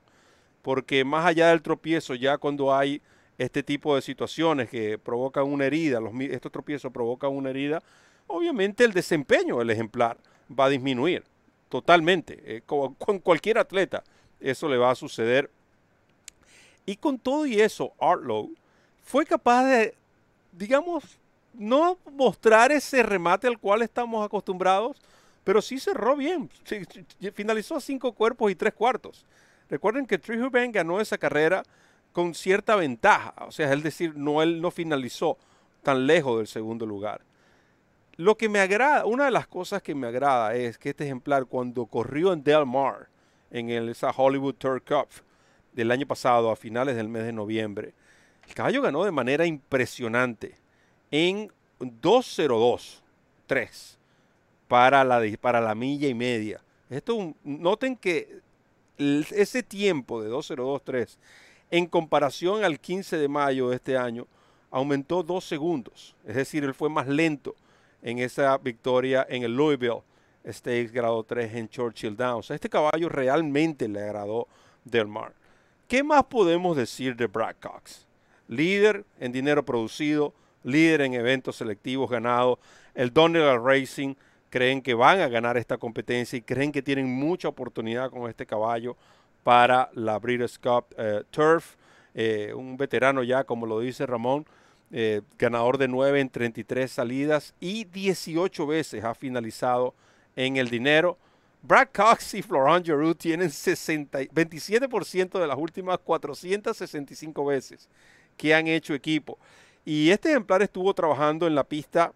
porque 0.60 1.04
más 1.04 1.24
allá 1.24 1.48
del 1.48 1.62
tropiezo, 1.62 2.14
ya 2.14 2.36
cuando 2.36 2.74
hay 2.74 3.00
este 3.38 3.62
tipo 3.62 3.94
de 3.94 4.02
situaciones 4.02 4.68
que 4.68 4.98
provocan 4.98 5.44
una 5.44 5.64
herida, 5.64 6.00
los, 6.00 6.12
estos 6.20 6.52
tropiezos 6.52 6.92
provocan 6.92 7.30
una 7.30 7.50
herida, 7.50 7.82
obviamente 8.26 8.84
el 8.84 8.92
desempeño 8.92 9.58
del 9.58 9.70
ejemplar 9.70 10.18
va 10.50 10.66
a 10.66 10.68
disminuir 10.68 11.24
totalmente. 11.68 12.42
Eh, 12.44 12.62
con, 12.66 12.94
cualquier 13.20 13.58
atleta 13.58 14.04
eso 14.40 14.68
le 14.68 14.76
va 14.76 14.90
a 14.90 14.94
suceder. 14.94 15.50
Y 16.84 16.96
con 16.96 17.18
todo 17.18 17.46
y 17.46 17.60
eso, 17.60 17.92
Artlow 17.98 18.52
fue 19.02 19.24
capaz 19.24 19.64
de, 19.64 19.94
digamos, 20.52 21.18
no 21.54 21.98
mostrar 22.12 22.70
ese 22.70 23.02
remate 23.02 23.46
al 23.46 23.58
cual 23.58 23.82
estamos 23.82 24.24
acostumbrados, 24.24 24.96
pero 25.42 25.62
sí 25.62 25.78
cerró 25.78 26.16
bien. 26.16 26.50
finalizó 27.34 27.76
a 27.76 27.80
cinco 27.80 28.12
cuerpos 28.12 28.50
y 28.50 28.54
tres 28.54 28.74
cuartos. 28.74 29.24
Recuerden 29.68 30.06
que 30.06 30.18
Trihuben 30.18 30.70
ganó 30.70 31.00
esa 31.00 31.18
carrera 31.18 31.62
con 32.12 32.34
cierta 32.34 32.76
ventaja, 32.76 33.34
o 33.46 33.52
sea, 33.52 33.72
es 33.72 33.82
decir, 33.82 34.16
no, 34.16 34.42
él 34.42 34.60
no 34.60 34.70
finalizó 34.70 35.36
tan 35.82 36.06
lejos 36.06 36.38
del 36.38 36.46
segundo 36.46 36.86
lugar. 36.86 37.20
Lo 38.18 38.38
que 38.38 38.48
me 38.48 38.60
agrada, 38.60 39.04
una 39.04 39.26
de 39.26 39.30
las 39.30 39.46
cosas 39.46 39.82
que 39.82 39.94
me 39.94 40.06
agrada 40.06 40.54
es 40.54 40.78
que 40.78 40.88
este 40.90 41.04
ejemplar 41.04 41.44
cuando 41.44 41.84
corrió 41.84 42.32
en 42.32 42.42
Del 42.42 42.64
Mar, 42.64 43.08
en 43.50 43.68
el, 43.68 43.90
esa 43.90 44.10
Hollywood 44.10 44.54
Tour 44.54 44.82
Cup, 44.82 45.08
del 45.74 45.90
año 45.90 46.06
pasado, 46.06 46.50
a 46.50 46.56
finales 46.56 46.96
del 46.96 47.10
mes 47.10 47.24
de 47.24 47.34
noviembre, 47.34 47.92
el 48.48 48.54
caballo 48.54 48.80
ganó 48.80 49.04
de 49.04 49.10
manera 49.10 49.44
impresionante 49.44 50.56
en 51.10 51.52
2.02.3 51.78 53.98
para 54.66 55.04
la, 55.04 55.20
para 55.38 55.60
la 55.60 55.74
milla 55.74 56.08
y 56.08 56.14
media. 56.14 56.62
Esto, 56.88 57.34
noten 57.44 57.96
que 57.96 58.40
ese 58.96 59.62
tiempo 59.62 60.22
de 60.22 60.30
2.02.3 60.30 61.18
en 61.70 61.86
comparación 61.86 62.64
al 62.64 62.80
15 62.80 63.18
de 63.18 63.28
mayo 63.28 63.68
de 63.68 63.76
este 63.76 63.98
año 63.98 64.26
aumentó 64.70 65.22
dos 65.22 65.44
segundos. 65.44 66.16
Es 66.24 66.36
decir, 66.36 66.64
él 66.64 66.72
fue 66.72 66.88
más 66.88 67.06
lento 67.06 67.54
en 68.02 68.18
esa 68.18 68.56
victoria 68.58 69.26
en 69.28 69.42
el 69.42 69.56
Louisville 69.56 70.02
Stakes 70.46 70.92
grado 70.92 71.24
3 71.24 71.54
en 71.54 71.68
Churchill 71.68 72.16
Downs. 72.16 72.50
Este 72.50 72.68
caballo 72.68 73.08
realmente 73.08 73.88
le 73.88 74.02
agradó 74.02 74.46
Del 74.84 75.06
Mar. 75.06 75.32
¿Qué 75.88 76.02
más 76.02 76.24
podemos 76.24 76.76
decir 76.76 77.16
de 77.16 77.26
Brad 77.26 77.56
Cox? 77.60 78.06
Líder 78.48 79.04
en 79.18 79.32
dinero 79.32 79.64
producido, 79.64 80.32
líder 80.62 81.00
en 81.00 81.14
eventos 81.14 81.56
selectivos 81.56 82.10
ganados. 82.10 82.58
El 82.94 83.12
Donald 83.12 83.64
Racing 83.64 84.14
creen 84.50 84.82
que 84.82 84.94
van 84.94 85.20
a 85.20 85.28
ganar 85.28 85.56
esta 85.56 85.78
competencia 85.78 86.36
y 86.36 86.42
creen 86.42 86.72
que 86.72 86.82
tienen 86.82 87.06
mucha 87.06 87.48
oportunidad 87.48 88.10
con 88.10 88.28
este 88.28 88.46
caballo 88.46 88.96
para 89.42 89.90
la 89.94 90.18
Breeders' 90.18 90.58
Cup 90.58 90.86
eh, 90.96 91.22
Turf. 91.30 91.76
Eh, 92.14 92.52
un 92.54 92.76
veterano 92.76 93.22
ya, 93.22 93.44
como 93.44 93.66
lo 93.66 93.80
dice 93.80 94.06
Ramón, 94.06 94.46
eh, 94.92 95.22
ganador 95.38 95.78
de 95.78 95.88
9 95.88 96.20
en 96.20 96.30
33 96.30 96.90
salidas 96.90 97.54
y 97.60 97.84
18 97.84 98.66
veces 98.66 99.04
ha 99.04 99.14
finalizado 99.14 99.94
en 100.36 100.56
el 100.56 100.68
dinero. 100.68 101.18
Brad 101.62 101.88
Cox 101.92 102.34
y 102.34 102.42
Florent 102.42 102.84
Giroux 102.84 103.16
tienen 103.16 103.50
60, 103.50 104.20
27% 104.20 105.40
de 105.40 105.46
las 105.46 105.58
últimas 105.58 105.98
465 105.98 107.44
veces 107.44 107.88
que 108.36 108.54
han 108.54 108.68
hecho 108.68 108.94
equipo. 108.94 109.38
Y 109.84 110.10
este 110.10 110.30
ejemplar 110.30 110.62
estuvo 110.62 110.94
trabajando 110.94 111.46
en 111.46 111.54
la 111.54 111.64
pista 111.64 112.12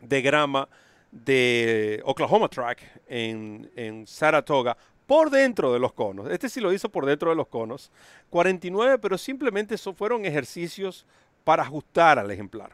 de 0.00 0.22
grama 0.22 0.68
de 1.10 2.00
Oklahoma 2.04 2.48
Track 2.48 2.82
en, 3.08 3.70
en 3.76 4.06
Saratoga 4.06 4.76
por 5.06 5.28
dentro 5.28 5.72
de 5.72 5.80
los 5.80 5.92
conos. 5.92 6.30
Este 6.30 6.48
sí 6.48 6.60
lo 6.60 6.72
hizo 6.72 6.88
por 6.88 7.04
dentro 7.04 7.30
de 7.30 7.36
los 7.36 7.48
conos. 7.48 7.90
49, 8.30 8.98
pero 8.98 9.18
simplemente 9.18 9.74
eso 9.74 9.92
fueron 9.92 10.24
ejercicios 10.24 11.04
para 11.44 11.62
ajustar 11.62 12.18
al 12.18 12.30
ejemplar. 12.30 12.72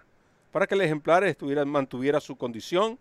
Para 0.53 0.67
que 0.67 0.75
el 0.75 0.81
ejemplar 0.81 1.25
mantuviera 1.67 2.21
su 2.21 2.37
condición. 2.37 2.99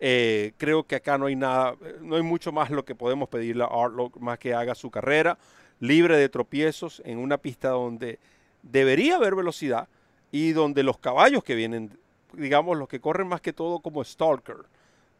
Eh, 0.00 0.52
creo 0.58 0.82
que 0.84 0.96
acá 0.96 1.18
no 1.18 1.26
hay 1.26 1.36
nada, 1.36 1.76
no 2.00 2.16
hay 2.16 2.22
mucho 2.22 2.50
más 2.50 2.70
lo 2.70 2.84
que 2.84 2.94
podemos 2.94 3.28
pedirle 3.28 3.62
a 3.62 3.68
Artlock 3.68 4.16
más 4.18 4.38
que 4.38 4.52
haga 4.52 4.74
su 4.74 4.90
carrera 4.90 5.38
libre 5.78 6.16
de 6.16 6.28
tropiezos 6.28 7.00
en 7.04 7.18
una 7.18 7.38
pista 7.38 7.68
donde 7.70 8.18
debería 8.62 9.16
haber 9.16 9.34
velocidad 9.34 9.88
y 10.32 10.52
donde 10.52 10.82
los 10.82 10.98
caballos 10.98 11.44
que 11.44 11.54
vienen, 11.54 11.96
digamos, 12.32 12.76
los 12.76 12.88
que 12.88 13.00
corren 13.00 13.28
más 13.28 13.40
que 13.40 13.52
todo 13.52 13.78
como 13.78 14.02
Stalker, 14.02 14.56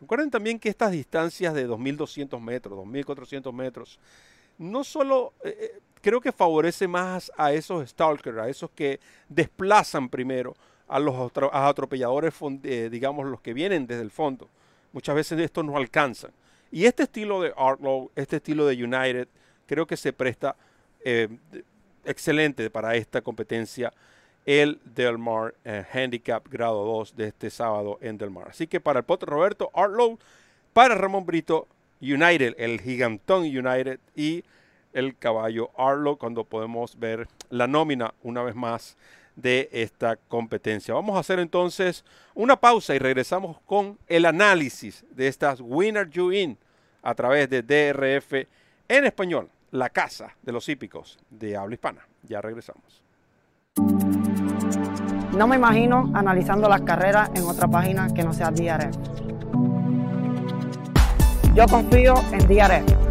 Recuerden 0.05 0.31
también 0.31 0.59
que 0.59 0.69
estas 0.69 0.93
distancias 0.93 1.55
de 1.55 1.67
2.200 1.67 2.39
metros, 2.39 2.79
2.400 2.79 3.53
metros, 3.55 3.99
no 4.59 4.85
solo 4.85 5.33
eh, 5.43 5.57
eh, 5.59 5.81
creo 6.05 6.21
que 6.21 6.33
favorece 6.33 6.87
más 6.87 7.33
a 7.37 7.53
esos 7.53 7.89
stalkers, 7.89 8.37
a 8.39 8.49
esos 8.49 8.71
que 8.71 9.01
desplazan 9.29 10.11
primero 10.11 10.55
a 10.87 10.99
los 10.99 11.33
atropelladores, 11.51 12.35
eh, 12.63 12.89
digamos, 12.93 13.27
los 13.27 13.41
que 13.41 13.55
vienen 13.55 13.87
desde 13.87 14.03
el 14.03 14.11
fondo. 14.11 14.49
Muchas 14.93 15.15
veces 15.15 15.41
estos 15.41 15.65
no 15.65 15.79
alcanzan. 15.79 16.31
Y 16.71 16.85
este 16.85 17.05
estilo 17.05 17.41
de 17.41 17.55
Artlow, 17.57 18.11
este 18.15 18.37
estilo 18.37 18.67
de 18.67 18.85
United, 18.85 19.29
creo 19.67 19.87
que 19.87 19.97
se 19.97 20.13
presta 20.13 20.55
excelente 22.05 22.69
para 22.71 22.95
esta 22.97 23.23
competencia 23.23 23.93
el 24.47 24.79
Del 24.85 25.19
Mar 25.19 25.55
eh, 25.65 25.85
Handicap 25.93 26.47
grado 26.49 26.85
2 26.85 27.17
de 27.17 27.29
este 27.29 27.51
sábado 27.51 27.99
en 28.03 28.19
Del 28.19 28.31
Mar. 28.31 28.49
Así 28.51 28.67
que 28.67 28.81
para 28.81 28.99
el 28.99 29.05
potro 29.05 29.35
Roberto 29.35 29.71
Artlow, 29.75 30.19
para 30.73 30.95
Ramón 30.95 31.25
Brito, 31.25 31.67
United, 32.01 32.55
el 32.59 32.81
gigantón 32.81 33.45
United 33.45 33.99
y 34.15 34.45
el 34.95 35.17
caballo 35.19 35.71
Arlo 35.77 36.17
cuando 36.17 36.45
podemos 36.45 36.99
ver 36.99 37.29
la 37.51 37.67
nómina 37.67 38.15
una 38.23 38.43
vez 38.43 38.55
más 38.55 38.97
de 39.37 39.69
esta 39.73 40.17
competencia. 40.17 40.95
Vamos 40.95 41.17
a 41.17 41.21
hacer 41.21 41.41
entonces 41.41 42.05
una 42.35 42.57
pausa 42.57 42.95
y 42.95 42.99
regresamos 42.99 43.61
con 43.67 43.99
el 44.07 44.25
análisis 44.25 45.05
de 45.11 45.29
estas 45.29 45.61
Winner 45.61 46.09
You 46.09 46.33
In 46.33 46.57
a 47.03 47.15
través 47.15 47.51
de 47.51 47.63
DRF 47.63 48.49
en 48.89 49.05
español, 49.05 49.51
la 49.71 49.91
casa 49.91 50.35
de 50.43 50.53
los 50.53 50.69
hípicos 50.69 51.19
de 51.31 51.57
habla 51.57 51.75
hispana. 51.75 52.07
Ya 52.23 52.41
regresamos. 52.41 53.03
No 55.37 55.49
me 55.49 55.57
imagino 55.57 56.11
analizando 56.15 56.69
las 56.69 56.83
carreras 56.83 57.31
en 57.35 57.43
otra 57.43 57.67
página 57.67 58.09
que 58.15 58.23
no 58.23 58.33
sea 58.33 58.51
DRF. 58.53 58.97
Yo 61.55 61.67
confío 61.67 62.15
en 62.33 62.47
DRF. 62.47 63.04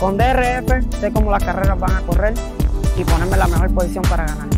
Con 0.00 0.16
DRF 0.16 1.00
sé 1.00 1.12
cómo 1.12 1.30
las 1.30 1.42
carreras 1.42 1.78
van 1.78 1.96
a 1.96 2.00
correr 2.02 2.34
y 2.96 3.04
ponerme 3.04 3.32
en 3.32 3.38
la 3.38 3.48
mejor 3.48 3.74
posición 3.74 4.04
para 4.04 4.26
ganar. 4.26 4.48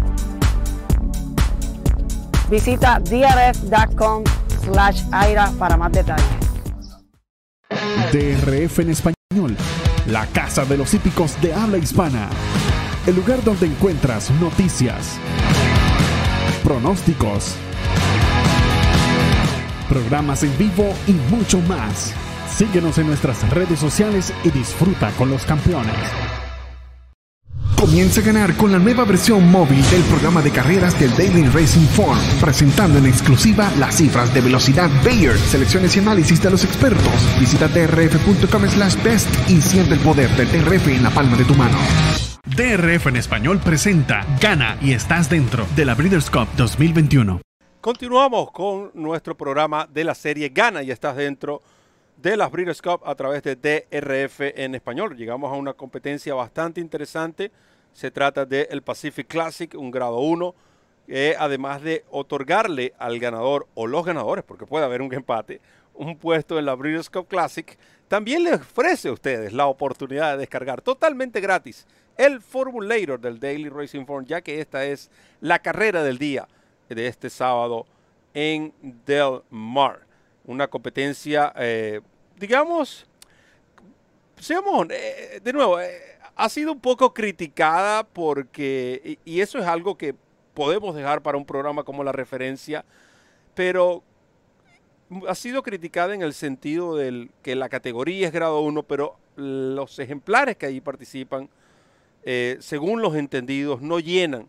Visita 2.51 3.01
drf.com 3.01 4.25
slash 4.63 5.03
aira 5.13 5.51
para 5.59 5.77
más 5.77 5.93
detalles. 5.93 6.27
DRF 8.13 8.81
en 8.81 8.91
español, 8.91 9.57
la 10.07 10.27
casa 10.27 10.65
de 10.65 10.77
los 10.77 10.93
hípicos 10.93 11.41
de 11.41 11.55
habla 11.55 11.79
hispana 11.79 12.29
el 13.07 13.17
lugar 13.17 13.43
donde 13.43 13.67
encuentras 13.67 14.31
noticias, 14.33 15.19
pronósticos, 16.63 17.55
programas 19.89 20.43
en 20.43 20.57
vivo 20.59 20.93
y 21.07 21.13
mucho 21.35 21.61
más. 21.63 22.15
Síguenos 22.57 22.99
en 22.99 23.07
nuestras 23.07 23.49
redes 23.51 23.79
sociales 23.79 24.33
y 24.45 24.51
disfruta 24.51 25.11
con 25.13 25.31
los 25.31 25.45
campeones. 25.45 25.95
Comienza 27.81 28.21
a 28.21 28.25
ganar 28.25 28.55
con 28.57 28.71
la 28.71 28.79
nueva 28.79 29.05
versión 29.05 29.51
móvil 29.51 29.83
del 29.91 30.03
programa 30.03 30.43
de 30.43 30.51
carreras 30.51 31.01
del 31.01 31.17
Daily 31.17 31.49
Racing 31.49 31.87
Form, 31.87 32.19
presentando 32.39 32.99
en 32.99 33.07
exclusiva 33.07 33.73
las 33.79 33.97
cifras 33.97 34.35
de 34.35 34.43
velocidad 34.43 34.91
Bayer, 35.03 35.39
selecciones 35.39 35.97
y 35.97 36.01
análisis 36.01 36.43
de 36.43 36.51
los 36.51 36.63
expertos. 36.63 37.41
Visita 37.41 37.69
trf.com 37.69 38.69
slash 38.69 39.03
best 39.03 39.29
y 39.49 39.63
siente 39.63 39.95
el 39.95 40.01
poder 40.01 40.29
del 40.37 40.49
TRF 40.49 40.89
en 40.89 41.03
la 41.03 41.11
palma 41.11 41.39
de 41.39 41.45
tu 41.47 41.55
mano. 41.55 41.79
DRF 42.45 43.07
en 43.07 43.17
español 43.17 43.59
presenta 43.59 44.27
Gana 44.41 44.77
y 44.83 44.93
estás 44.93 45.31
dentro 45.31 45.67
de 45.75 45.85
la 45.87 45.95
Breeders' 45.95 46.31
Cup 46.31 46.49
2021. 46.59 47.41
Continuamos 47.81 48.51
con 48.53 48.91
nuestro 48.93 49.35
programa 49.37 49.89
de 49.91 50.05
la 50.05 50.15
serie 50.15 50.51
Gana 50.51 50.83
y 50.83 50.91
estás 50.91 51.17
dentro 51.17 51.63
de 51.63 51.80
las 52.23 52.51
Breeders' 52.51 52.83
Cup 52.83 53.01
a 53.05 53.15
través 53.15 53.43
de 53.43 53.57
DRF 53.57 54.41
en 54.41 54.75
español. 54.75 55.17
Llegamos 55.17 55.53
a 55.53 55.57
una 55.57 55.73
competencia 55.73 56.35
bastante 56.35 56.81
interesante. 56.81 57.51
Se 57.93 58.11
trata 58.11 58.45
del 58.45 58.83
Pacific 58.83 59.27
Classic, 59.27 59.75
un 59.75 59.91
grado 59.91 60.19
1, 60.21 60.55
además 61.39 61.83
de 61.83 62.05
otorgarle 62.11 62.93
al 62.99 63.19
ganador 63.19 63.67
o 63.75 63.87
los 63.87 64.05
ganadores, 64.05 64.45
porque 64.45 64.67
puede 64.67 64.85
haber 64.85 65.03
un 65.03 65.13
empate, 65.13 65.61
un 65.95 66.17
puesto 66.17 66.59
en 66.59 66.67
la 66.67 66.75
Breeders' 66.75 67.11
Cup 67.11 67.27
Classic, 67.27 67.77
también 68.09 68.45
le 68.45 68.55
ofrece 68.55 69.09
a 69.09 69.13
ustedes 69.13 69.53
la 69.53 69.67
oportunidad 69.67 70.33
de 70.33 70.39
descargar 70.39 70.83
totalmente 70.83 71.41
gratis 71.41 71.87
el 72.17 72.41
Formulator 72.41 73.21
del 73.21 73.41
Daily 73.41 73.69
Racing 73.69 74.05
Form, 74.05 74.27
ya 74.27 74.41
que 74.41 74.61
esta 74.61 74.85
es 74.85 75.11
la 75.41 75.59
carrera 75.59 76.03
del 76.03 76.19
día 76.19 76.49
de 76.89 77.07
este 77.07 77.31
sábado 77.31 77.87
en 78.35 78.75
Del 79.07 79.41
Mar. 79.49 80.01
Una 80.45 80.67
competencia, 80.69 81.53
eh, 81.57 82.01
digamos, 82.41 83.07
seamos, 84.39 84.87
eh, 84.91 85.41
de 85.45 85.53
nuevo, 85.53 85.79
eh, 85.79 86.01
ha 86.35 86.49
sido 86.49 86.73
un 86.73 86.81
poco 86.81 87.13
criticada 87.13 88.03
porque, 88.03 89.19
y, 89.27 89.41
eso 89.41 89.59
es 89.59 89.67
algo 89.67 89.99
que 89.99 90.15
podemos 90.55 90.95
dejar 90.95 91.21
para 91.21 91.37
un 91.37 91.45
programa 91.45 91.85
como 91.85 92.03
la 92.03 92.13
referencia, 92.13 92.85
pero 93.55 94.03
ha 95.29 95.35
sido 95.35 95.63
criticada 95.63 96.15
en 96.15 96.23
el 96.23 96.33
sentido 96.33 96.97
del 96.97 97.31
que 97.43 97.55
la 97.55 97.69
categoría 97.69 98.27
es 98.27 98.33
grado 98.33 98.61
1, 98.61 98.85
pero 98.85 99.19
los 99.37 99.99
ejemplares 99.99 100.57
que 100.57 100.67
ahí 100.67 100.81
participan 100.81 101.51
eh, 102.23 102.57
según 102.61 103.03
los 103.03 103.15
entendidos, 103.17 103.83
no 103.83 103.99
llenan, 103.99 104.47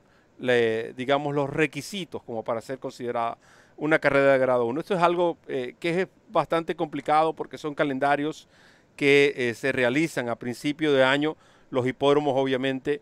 digamos, 0.96 1.36
los 1.36 1.50
requisitos 1.50 2.24
como 2.24 2.44
para 2.44 2.62
ser 2.62 2.80
considerada 2.80 3.38
una 3.78 4.00
carrera 4.00 4.34
de 4.34 4.40
grado 4.40 4.66
1. 4.66 4.80
Esto 4.80 4.96
es 4.96 5.02
algo 5.02 5.38
eh, 5.48 5.76
que 5.80 6.02
es 6.02 6.08
bastante 6.30 6.76
complicado 6.76 7.34
porque 7.34 7.58
son 7.58 7.76
calendarios 7.76 8.48
que 8.96 9.34
eh, 9.36 9.54
se 9.54 9.72
realizan 9.72 10.30
a 10.30 10.36
principio 10.36 10.94
de 10.94 11.04
año. 11.04 11.36
Los 11.70 11.88
hipódromos 11.88 12.34
obviamente 12.36 13.02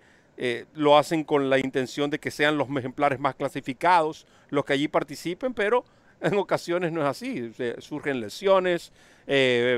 lo 0.74 0.98
hacen 0.98 1.26
con 1.26 1.50
la 1.50 1.60
intención 1.60 2.10
de 2.10 2.18
que 2.18 2.32
sean 2.32 2.58
los 2.58 2.70
ejemplares 2.70 3.20
más 3.20 3.36
clasificados 3.36 4.26
los 4.50 4.64
que 4.64 4.72
allí 4.72 4.88
participen, 4.88 5.54
pero 5.54 5.84
en 6.22 6.38
ocasiones 6.38 6.94
no 6.94 7.02
es 7.02 7.08
así. 7.08 7.52
surgen 7.80 8.22
lesiones, 8.22 8.94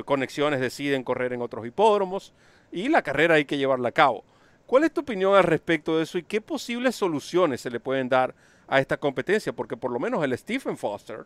conexiones 0.05 0.60
deciden 0.60 1.03
correr 1.03 1.33
en 1.33 1.41
otros 1.41 1.65
hipódromos 1.65 2.31
y 2.71 2.89
la 2.89 3.01
carrera 3.01 3.36
hay 3.36 3.45
que 3.45 3.57
llevarla 3.57 3.89
a 3.89 3.91
cabo. 3.91 4.24
¿Cuál 4.71 4.86
es 4.86 4.93
tu 4.93 5.01
opinión 5.01 5.36
al 5.36 5.43
respecto 5.43 5.98
de 5.98 6.03
eso 6.03 6.17
y 6.17 6.24
qué 6.24 6.39
posibles 6.39 6.95
soluciones 6.95 7.60
se 7.60 7.69
le 7.69 7.81
pueden 7.81 8.07
dar 8.07 8.33
a 8.71 8.79
esta 8.79 8.97
competencia? 8.97 9.53
Porque 9.53 9.77
por 9.77 9.91
lo 9.91 9.99
menos 9.99 10.23
el 10.23 10.35
Stephen 10.35 10.75
Foster, 10.75 11.25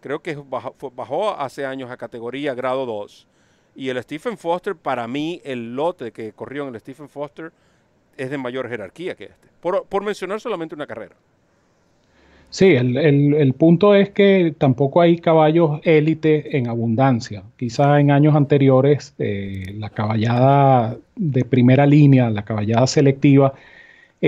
creo 0.00 0.20
que 0.20 0.38
bajó, 0.94 1.38
hace 1.38 1.66
años 1.66 1.90
a 1.90 1.98
categoría 1.98 2.54
grado 2.54 2.86
2. 2.86 3.26
Y 3.74 3.90
el 3.90 4.02
Stephen 4.02 4.38
Foster, 4.38 4.74
para 4.74 5.06
mí, 5.06 5.42
el 5.44 5.76
lote 5.76 6.12
que 6.12 6.32
corrió 6.32 6.66
en 6.66 6.74
el 6.74 6.80
Stephen 6.80 7.10
Foster 7.10 7.52
es 8.16 8.30
de 8.30 8.38
mayor 8.38 8.70
jerarquía 8.70 9.14
que 9.14 9.24
este. 9.24 9.48
por 9.60 10.02
mencionar 10.02 10.40
solamente 10.40 10.74
una 10.74 10.86
carrera. 10.86 11.16
Sí, 12.50 12.74
el, 12.74 13.54
punto 13.54 13.94
es 13.94 14.10
que 14.10 14.54
tampoco 14.56 15.00
hay 15.00 15.18
caballos 15.18 15.80
élite 15.82 16.56
en 16.56 16.68
abundancia. 16.68 17.42
Quizá 17.56 18.00
en 18.00 18.10
años 18.10 18.34
anteriores 18.34 19.14
eh, 19.18 19.74
la 19.76 19.90
caballada 19.90 20.96
de 21.16 21.44
primera 21.44 21.86
línea, 21.86 22.30
la 22.30 22.44
caballada 22.44 22.86
selectiva, 22.86 23.52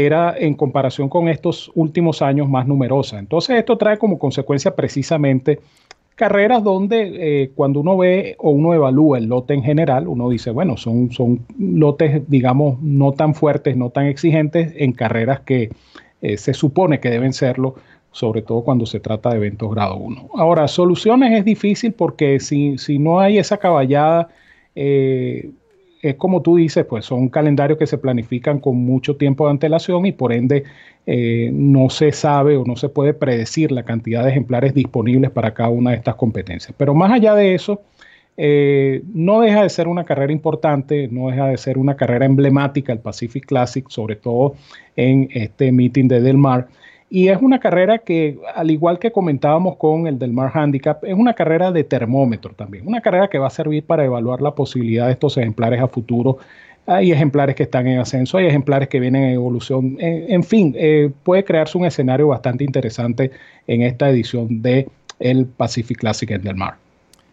era 0.06 0.34
en 0.38 0.54
comparación 0.54 1.08
con 1.08 1.28
estos 1.28 1.70
últimos 1.74 2.22
años 2.22 2.48
más 2.48 2.66
numerosa. 2.66 3.18
Entonces 3.18 3.58
esto 3.58 3.76
trae 3.76 3.98
como 3.98 4.18
consecuencia 4.18 4.74
precisamente 4.74 5.60
carreras 6.14 6.64
donde 6.64 7.42
eh, 7.42 7.50
cuando 7.54 7.80
uno 7.80 7.96
ve 7.96 8.34
o 8.38 8.50
uno 8.50 8.74
evalúa 8.74 9.18
el 9.18 9.26
lote 9.26 9.54
en 9.54 9.62
general, 9.62 10.08
uno 10.08 10.28
dice, 10.28 10.50
bueno, 10.50 10.76
son, 10.76 11.12
son 11.12 11.46
lotes, 11.58 12.28
digamos, 12.28 12.82
no 12.82 13.12
tan 13.12 13.34
fuertes, 13.34 13.76
no 13.76 13.90
tan 13.90 14.06
exigentes 14.06 14.74
en 14.76 14.92
carreras 14.92 15.40
que 15.40 15.70
eh, 16.20 16.36
se 16.36 16.54
supone 16.54 16.98
que 16.98 17.10
deben 17.10 17.32
serlo 17.32 17.76
sobre 18.10 18.42
todo 18.42 18.62
cuando 18.62 18.84
se 18.84 18.98
trata 18.98 19.30
de 19.30 19.36
eventos 19.36 19.70
grado 19.70 19.96
1. 19.96 20.30
Ahora, 20.34 20.66
soluciones 20.66 21.38
es 21.38 21.44
difícil 21.44 21.92
porque 21.92 22.40
si, 22.40 22.76
no 22.98 23.20
hay 23.20 23.38
esa 23.38 23.58
caballada, 23.58 24.28
eh, 24.74 25.50
es 26.02 26.14
como 26.16 26.42
tú 26.42 26.56
dices, 26.56 26.84
pues 26.84 27.04
son 27.04 27.28
calendarios 27.28 27.78
que 27.78 27.86
se 27.86 27.98
planifican 27.98 28.60
con 28.60 28.76
mucho 28.76 29.16
tiempo 29.16 29.46
de 29.46 29.52
antelación 29.52 30.06
y 30.06 30.12
por 30.12 30.32
ende 30.32 30.64
eh, 31.06 31.50
no 31.52 31.90
se 31.90 32.12
sabe 32.12 32.56
o 32.56 32.64
no 32.64 32.76
se 32.76 32.88
puede 32.88 33.14
predecir 33.14 33.72
la 33.72 33.82
cantidad 33.82 34.22
de 34.24 34.30
ejemplares 34.30 34.74
disponibles 34.74 35.30
para 35.30 35.54
cada 35.54 35.70
una 35.70 35.90
de 35.90 35.96
estas 35.96 36.14
competencias. 36.16 36.74
Pero 36.76 36.94
más 36.94 37.12
allá 37.12 37.34
de 37.34 37.54
eso, 37.54 37.82
eh, 38.36 39.02
no 39.12 39.40
deja 39.40 39.62
de 39.62 39.68
ser 39.68 39.88
una 39.88 40.04
carrera 40.04 40.32
importante, 40.32 41.08
no 41.08 41.28
deja 41.28 41.46
de 41.48 41.56
ser 41.58 41.78
una 41.78 41.96
carrera 41.96 42.24
emblemática, 42.24 42.92
el 42.92 43.00
Pacific 43.00 43.44
Classic, 43.46 43.88
sobre 43.88 44.16
todo 44.16 44.54
en 44.94 45.28
este 45.32 45.72
meeting 45.72 46.06
de 46.06 46.20
Del 46.20 46.38
Mar. 46.38 46.68
Y 47.10 47.28
es 47.28 47.40
una 47.40 47.58
carrera 47.58 47.98
que, 47.98 48.38
al 48.54 48.70
igual 48.70 48.98
que 48.98 49.10
comentábamos 49.10 49.76
con 49.76 50.06
el 50.06 50.18
del 50.18 50.32
Mar 50.32 50.50
Handicap, 50.52 51.02
es 51.04 51.14
una 51.14 51.34
carrera 51.34 51.72
de 51.72 51.84
termómetro 51.84 52.52
también. 52.54 52.86
Una 52.86 53.00
carrera 53.00 53.28
que 53.28 53.38
va 53.38 53.46
a 53.46 53.50
servir 53.50 53.84
para 53.84 54.04
evaluar 54.04 54.42
la 54.42 54.54
posibilidad 54.54 55.06
de 55.06 55.12
estos 55.12 55.38
ejemplares 55.38 55.80
a 55.80 55.88
futuro. 55.88 56.38
Hay 56.86 57.10
ejemplares 57.10 57.54
que 57.54 57.62
están 57.62 57.86
en 57.86 57.98
ascenso, 57.98 58.36
hay 58.36 58.46
ejemplares 58.46 58.88
que 58.88 59.00
vienen 59.00 59.24
en 59.24 59.30
evolución. 59.34 59.96
En, 60.00 60.42
fin, 60.42 60.74
eh, 60.76 61.10
puede 61.22 61.44
crearse 61.44 61.78
un 61.78 61.86
escenario 61.86 62.28
bastante 62.28 62.64
interesante 62.64 63.30
en 63.66 63.82
esta 63.82 64.10
edición 64.10 64.60
de 64.60 64.88
el 65.18 65.46
Pacific 65.46 65.98
Classic 65.98 66.30
en 66.30 66.42
del 66.42 66.56
Mar. 66.56 66.76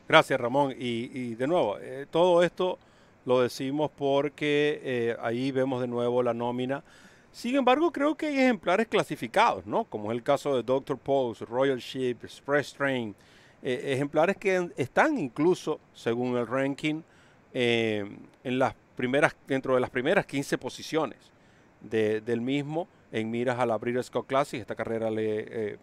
Gracias, 0.07 0.39
Ramón. 0.39 0.73
Y, 0.77 1.35
de 1.35 1.47
nuevo, 1.47 1.77
eh, 1.81 2.05
todo 2.09 2.43
esto 2.43 2.77
lo 3.25 3.41
decimos 3.41 3.91
porque 3.97 4.79
eh, 4.83 5.15
ahí 5.21 5.51
vemos 5.51 5.81
de 5.81 5.87
nuevo 5.87 6.23
la 6.23 6.33
nómina 6.33 6.83
sin 7.35 7.53
embargo, 7.57 7.91
creo 7.91 8.15
que 8.15 8.27
hay 8.27 8.39
ejemplares 8.39 8.87
clasificados, 8.87 9.65
¿no? 9.65 9.83
Como 9.83 10.09
es 10.09 10.15
el 10.15 10.23
caso 10.23 10.55
de 10.55 10.63
Dr. 10.63 10.97
Pose, 10.97 11.43
Royal 11.43 11.79
Ship, 11.79 12.15
Express 12.23 12.73
Train, 12.73 13.13
eh, 13.61 13.91
ejemplares 13.91 14.37
que 14.37 14.71
están 14.77 15.17
incluso, 15.17 15.81
según 15.93 16.37
el 16.37 16.47
ranking, 16.47 17.01
eh, 17.53 18.09
en 18.41 18.57
las 18.57 18.73
primeras, 18.95 19.35
dentro 19.49 19.75
de 19.75 19.81
las 19.81 19.89
primeras 19.89 20.25
15 20.25 20.57
posiciones 20.57 21.17
del 21.81 22.39
mismo 22.39 22.87
en 23.11 23.29
miras 23.29 23.59
a 23.59 23.65
la 23.65 23.77
Breeders' 23.77 24.09
Cup 24.09 24.27
Classic. 24.27 24.61
Esta 24.61 24.75
carrera 24.75 25.11
le, 25.11 25.73
eh, 25.73 25.77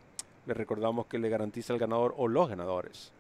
le 0.47 0.55
recordamos 0.55 1.05
que 1.05 1.19
le 1.19 1.29
garantiza 1.29 1.75
al 1.75 1.79
ganador 1.79 2.15
o 2.17 2.29
los 2.29 2.49
ganadores 2.49 3.13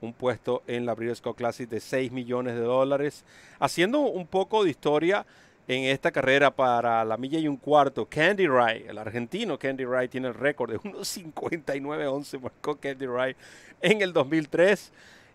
un 0.00 0.12
puesto 0.12 0.64
en 0.66 0.84
la 0.84 0.96
Breeders' 0.96 1.20
Cup 1.20 1.36
Classic 1.36 1.68
de 1.68 1.78
6 1.78 2.10
millones 2.10 2.54
de 2.54 2.62
dólares. 2.62 3.24
Haciendo 3.60 4.00
un 4.00 4.26
poco 4.26 4.64
de 4.64 4.70
historia, 4.70 5.26
en 5.68 5.84
esta 5.84 6.10
carrera 6.10 6.50
para 6.50 7.04
la 7.04 7.18
milla 7.18 7.38
y 7.38 7.46
un 7.46 7.58
cuarto. 7.58 8.06
Candy 8.06 8.46
Ray, 8.46 8.86
el 8.88 8.96
argentino 8.96 9.58
Candy 9.58 9.84
Ray, 9.84 10.08
tiene 10.08 10.28
el 10.28 10.34
récord 10.34 10.70
de 10.70 10.80
1.59.11, 10.80 12.40
marcó 12.40 12.76
Candy 12.76 13.06
Ray 13.06 13.36
en 13.82 14.00
el 14.00 14.12
2003. 14.14 14.90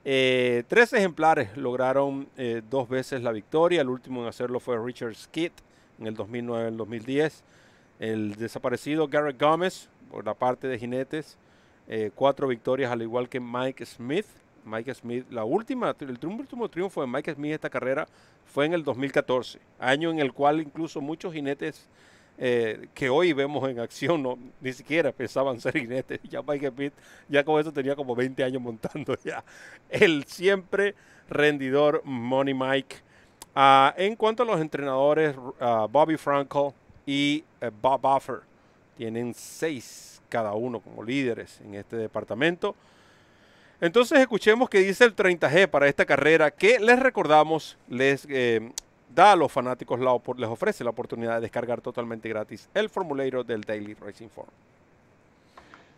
Eh, 0.05 0.63
tres 0.67 0.91
ejemplares 0.91 1.55
lograron 1.55 2.27
eh, 2.35 2.63
dos 2.67 2.89
veces 2.89 3.21
la 3.21 3.31
victoria. 3.31 3.81
El 3.81 3.89
último 3.89 4.23
en 4.23 4.27
hacerlo 4.27 4.59
fue 4.59 4.83
Richard 4.83 5.15
Skitt 5.15 5.53
en 5.99 6.07
el 6.07 6.15
2009 6.15 6.65
y 6.65 6.67
el 6.67 6.77
2010. 6.77 7.43
El 7.99 8.35
desaparecido 8.35 9.07
Garrett 9.07 9.39
Gómez 9.39 9.87
por 10.09 10.25
la 10.25 10.33
parte 10.33 10.67
de 10.67 10.79
jinetes. 10.79 11.37
Eh, 11.87 12.09
cuatro 12.15 12.47
victorias 12.47 12.91
al 12.91 13.03
igual 13.03 13.29
que 13.29 13.39
Mike 13.39 13.85
Smith. 13.85 14.25
Mike 14.65 14.93
Smith, 14.93 15.25
la 15.29 15.43
última, 15.43 15.95
el 15.99 16.19
último 16.25 16.69
triunfo 16.69 17.01
de 17.01 17.07
Mike 17.07 17.33
Smith 17.33 17.53
esta 17.53 17.69
carrera 17.69 18.07
fue 18.45 18.65
en 18.65 18.73
el 18.73 18.83
2014, 18.83 19.59
año 19.79 20.11
en 20.11 20.19
el 20.19 20.33
cual 20.33 20.61
incluso 20.61 21.01
muchos 21.01 21.33
jinetes 21.33 21.87
eh, 22.37 22.87
que 22.95 23.09
hoy 23.09 23.31
vemos 23.31 23.69
en 23.69 23.79
acción 23.79 24.23
no, 24.23 24.39
ni 24.59 24.73
siquiera 24.73 25.11
pensaban 25.11 25.59
ser 25.59 25.77
jinetes. 25.77 26.19
Ya 26.29 26.41
Mike 26.41 26.71
Smith, 26.71 26.93
ya 27.29 27.43
con 27.43 27.59
eso 27.59 27.71
tenía 27.71 27.95
como 27.95 28.15
20 28.15 28.43
años 28.43 28.61
montando 28.61 29.15
ya. 29.23 29.43
El 29.89 30.23
siempre 30.25 30.95
rendidor 31.29 32.01
Money 32.03 32.53
Mike. 32.53 32.97
Ah, 33.55 33.93
en 33.97 34.15
cuanto 34.15 34.43
a 34.43 34.45
los 34.45 34.59
entrenadores, 34.59 35.35
ah, 35.59 35.87
Bobby 35.89 36.17
Franco 36.17 36.73
y 37.05 37.43
eh, 37.61 37.69
Bob 37.81 38.01
Buffer 38.01 38.39
tienen 38.97 39.33
seis 39.33 40.21
cada 40.27 40.53
uno 40.53 40.79
como 40.79 41.03
líderes 41.03 41.61
en 41.61 41.75
este 41.75 41.95
departamento. 41.97 42.75
Entonces 43.81 44.19
escuchemos 44.19 44.69
qué 44.69 44.79
dice 44.79 45.03
el 45.03 45.15
30G 45.15 45.67
para 45.67 45.87
esta 45.87 46.05
carrera 46.05 46.51
que 46.51 46.79
les 46.79 46.99
recordamos, 46.99 47.77
les 47.89 48.25
eh, 48.29 48.71
da 49.13 49.33
a 49.33 49.35
los 49.35 49.51
fanáticos, 49.51 49.99
la, 49.99 50.17
les 50.37 50.49
ofrece 50.49 50.83
la 50.83 50.91
oportunidad 50.91 51.35
de 51.35 51.41
descargar 51.41 51.81
totalmente 51.81 52.29
gratis 52.29 52.69
el 52.73 52.89
formulario 52.89 53.43
del 53.43 53.61
Daily 53.61 53.93
Racing 53.93 54.29
Form. 54.29 54.49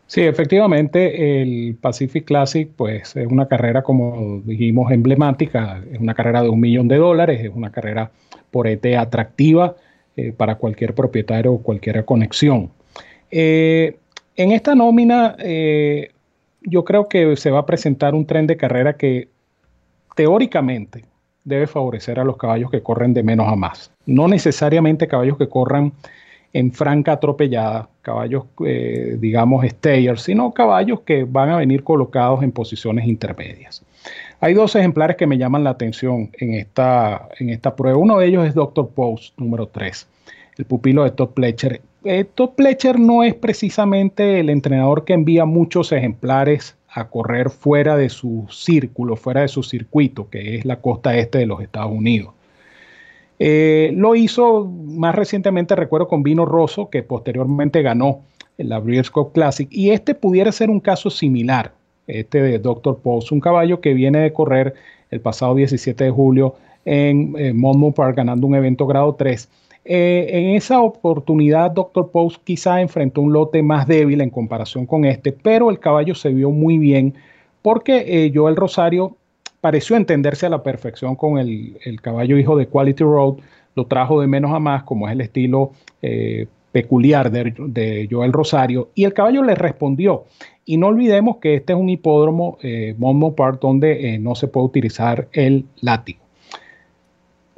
Sí, 0.07 0.21
efectivamente, 0.21 1.41
el 1.41 1.75
Pacific 1.81 2.25
Classic, 2.25 2.69
pues 2.75 3.15
es 3.15 3.25
una 3.25 3.47
carrera, 3.47 3.81
como 3.81 4.41
dijimos, 4.45 4.91
emblemática, 4.91 5.81
es 5.91 5.99
una 5.99 6.13
carrera 6.13 6.43
de 6.43 6.49
un 6.49 6.59
millón 6.59 6.87
de 6.87 6.97
dólares, 6.97 7.43
es 7.43 7.51
una 7.53 7.71
carrera 7.71 8.11
por 8.51 8.67
ET 8.67 8.85
atractiva 8.97 9.75
eh, 10.15 10.31
para 10.31 10.55
cualquier 10.55 10.93
propietario 10.93 11.53
o 11.53 11.61
cualquier 11.63 12.05
conexión. 12.05 12.69
Eh, 13.31 13.97
en 14.35 14.51
esta 14.51 14.75
nómina, 14.75 15.35
yo 16.65 16.83
creo 16.83 17.07
que 17.07 17.35
se 17.35 17.51
va 17.51 17.59
a 17.59 17.65
presentar 17.65 18.13
un 18.13 18.25
tren 18.25 18.47
de 18.47 18.57
carrera 18.57 18.93
que 18.97 19.29
teóricamente 20.15 21.05
debe 21.43 21.67
favorecer 21.67 22.19
a 22.19 22.23
los 22.23 22.37
caballos 22.37 22.71
que 22.71 22.81
corren 22.81 23.13
de 23.13 23.23
menos 23.23 23.47
a 23.47 23.55
más. 23.55 23.91
No 24.05 24.27
necesariamente 24.27 25.07
caballos 25.07 25.37
que 25.37 25.47
corran 25.47 25.93
en 26.53 26.71
franca 26.71 27.13
atropellada, 27.13 27.89
caballos, 28.01 28.45
eh, 28.65 29.17
digamos, 29.19 29.65
stayers, 29.65 30.21
sino 30.21 30.53
caballos 30.53 31.01
que 31.01 31.25
van 31.25 31.49
a 31.49 31.57
venir 31.57 31.83
colocados 31.83 32.41
en 32.43 32.51
posiciones 32.51 33.05
intermedias. 33.07 33.83
Hay 34.39 34.53
dos 34.53 34.75
ejemplares 34.75 35.17
que 35.17 35.27
me 35.27 35.37
llaman 35.37 35.63
la 35.63 35.71
atención 35.71 36.29
en 36.33 36.53
esta, 36.53 37.27
en 37.39 37.49
esta 37.49 37.75
prueba. 37.75 37.97
Uno 37.97 38.17
de 38.17 38.27
ellos 38.27 38.47
es 38.47 38.53
Dr. 38.53 38.89
Post, 38.89 39.37
número 39.37 39.67
3, 39.67 40.07
el 40.57 40.65
pupilo 40.65 41.03
de 41.03 41.11
Top 41.11 41.33
Pletcher. 41.33 41.81
Eh, 42.07 42.23
Todd 42.23 42.51
Pletcher 42.51 42.99
no 42.99 43.23
es 43.23 43.33
precisamente 43.33 44.39
el 44.39 44.51
entrenador 44.51 45.05
que 45.05 45.13
envía 45.13 45.45
muchos 45.45 45.91
ejemplares 45.91 46.77
a 46.87 47.09
correr 47.09 47.49
fuera 47.49 47.97
de 47.97 48.09
su 48.09 48.45
círculo, 48.51 49.15
fuera 49.15 49.41
de 49.41 49.47
su 49.47 49.63
circuito, 49.63 50.29
que 50.29 50.55
es 50.55 50.65
la 50.65 50.81
costa 50.81 51.17
este 51.17 51.39
de 51.39 51.47
los 51.47 51.61
Estados 51.61 51.91
Unidos. 51.91 52.35
Eh, 53.39 53.91
lo 53.95 54.13
hizo 54.13 54.65
más 54.65 55.15
recientemente, 55.15 55.75
recuerdo, 55.75 56.07
con 56.07 56.21
Vino 56.21 56.45
Rosso, 56.45 56.91
que 56.91 57.01
posteriormente 57.01 57.81
ganó 57.81 58.21
la 58.57 58.79
Breeders' 58.79 59.09
Cup 59.09 59.31
Classic, 59.33 59.67
y 59.71 59.89
este 59.89 60.13
pudiera 60.13 60.51
ser 60.51 60.69
un 60.69 60.79
caso 60.79 61.09
similar, 61.09 61.73
este 62.05 62.39
de 62.39 62.59
Dr. 62.59 62.99
Post, 62.99 63.31
un 63.31 63.39
caballo 63.39 63.81
que 63.81 63.95
viene 63.95 64.19
de 64.19 64.31
correr 64.31 64.75
el 65.09 65.21
pasado 65.21 65.55
17 65.55 66.03
de 66.03 66.11
julio 66.11 66.55
en 66.85 67.33
eh, 67.39 67.51
Monmouth 67.51 67.95
Park 67.95 68.15
ganando 68.15 68.45
un 68.45 68.53
evento 68.53 68.85
grado 68.85 69.15
3 69.15 69.49
eh, 69.87 70.27
en 70.31 70.55
esa 70.55 70.81
oportunidad, 70.81 71.69
Dr. 71.69 72.09
Post 72.09 72.43
quizá 72.43 72.81
enfrentó 72.81 73.21
un 73.21 73.31
lote 73.31 73.61
más 73.61 73.87
débil 73.87 74.19
en 74.21 74.31
comparación 74.31 74.87
con 74.87 75.05
este, 75.05 75.31
pero 75.31 75.69
el 75.69 75.79
caballo 75.79 76.15
se 76.15 76.29
vio 76.29 76.49
muy 76.49 76.79
bien 76.79 77.13
porque 77.61 78.03
eh, 78.07 78.31
Joel 78.33 78.55
Rosario 78.55 79.15
pareció 79.61 79.95
entenderse 79.95 80.47
a 80.47 80.49
la 80.49 80.63
perfección 80.63 81.15
con 81.15 81.37
el, 81.37 81.77
caballo 82.01 82.39
hijo 82.39 82.57
de 82.57 82.67
Quality 82.67 83.03
Road, 83.03 83.35
lo 83.75 83.85
trajo 83.85 84.19
de 84.19 84.25
menos 84.25 84.51
a 84.53 84.59
más, 84.59 84.83
como 84.83 85.07
es 85.07 85.13
el 85.13 85.21
estilo 85.21 85.71
eh, 86.01 86.47
peculiar 86.71 87.31
de, 87.31 88.07
Joel 88.09 88.33
Rosario, 88.33 88.89
y 88.95 89.03
el 89.03 89.13
caballo 89.13 89.43
le 89.43 89.53
respondió. 89.53 90.25
Y 90.65 90.77
no 90.77 90.87
olvidemos 90.87 91.37
que 91.37 91.55
este 91.55 91.73
es 91.73 91.79
un 91.79 91.89
hipódromo, 91.89 92.57
Monmouth 92.97 93.35
Park, 93.35 93.59
donde 93.61 94.17
no 94.19 94.33
se 94.33 94.47
puede 94.47 94.65
utilizar 94.65 95.27
el 95.31 95.65
látigo. 95.81 96.24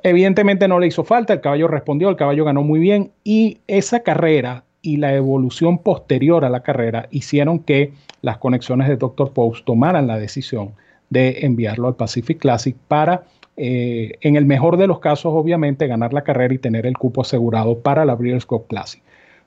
Evidentemente 0.03 0.67
no 0.67 0.79
le 0.79 0.87
hizo 0.87 1.03
falta, 1.03 1.33
el 1.33 1.41
caballo 1.41 1.67
respondió, 1.67 2.09
el 2.09 2.15
caballo 2.15 2.45
ganó 2.45 2.63
muy 2.63 2.79
bien 2.79 3.11
y 3.23 3.59
esa 3.67 4.01
carrera 4.01 4.63
y 4.81 4.97
la 4.97 5.13
evolución 5.15 5.79
posterior 5.79 6.45
a 6.45 6.49
la 6.49 6.61
carrera 6.61 7.07
hicieron 7.11 7.59
que 7.59 7.93
las 8.21 8.37
conexiones 8.37 8.87
de 8.87 8.97
Dr. 8.97 9.31
Post 9.33 9.65
tomaran 9.65 10.07
la 10.07 10.17
decisión 10.17 10.73
de 11.09 11.39
enviarlo 11.41 11.87
al 11.87 11.95
Pacific 11.95 12.37
Classic 12.37 12.75
para, 12.87 13.23
eh, 13.55 14.13
en 14.21 14.35
el 14.35 14.45
mejor 14.45 14.77
de 14.77 14.87
los 14.87 14.99
casos, 14.99 15.33
obviamente, 15.35 15.87
ganar 15.87 16.13
la 16.13 16.23
carrera 16.23 16.53
y 16.53 16.59
tener 16.59 16.85
el 16.85 16.97
cupo 16.97 17.21
asegurado 17.21 17.79
para 17.79 18.05
la 18.05 18.15
Breeders' 18.15 18.45
Cup 18.45 18.67
Classic. 18.67 19.01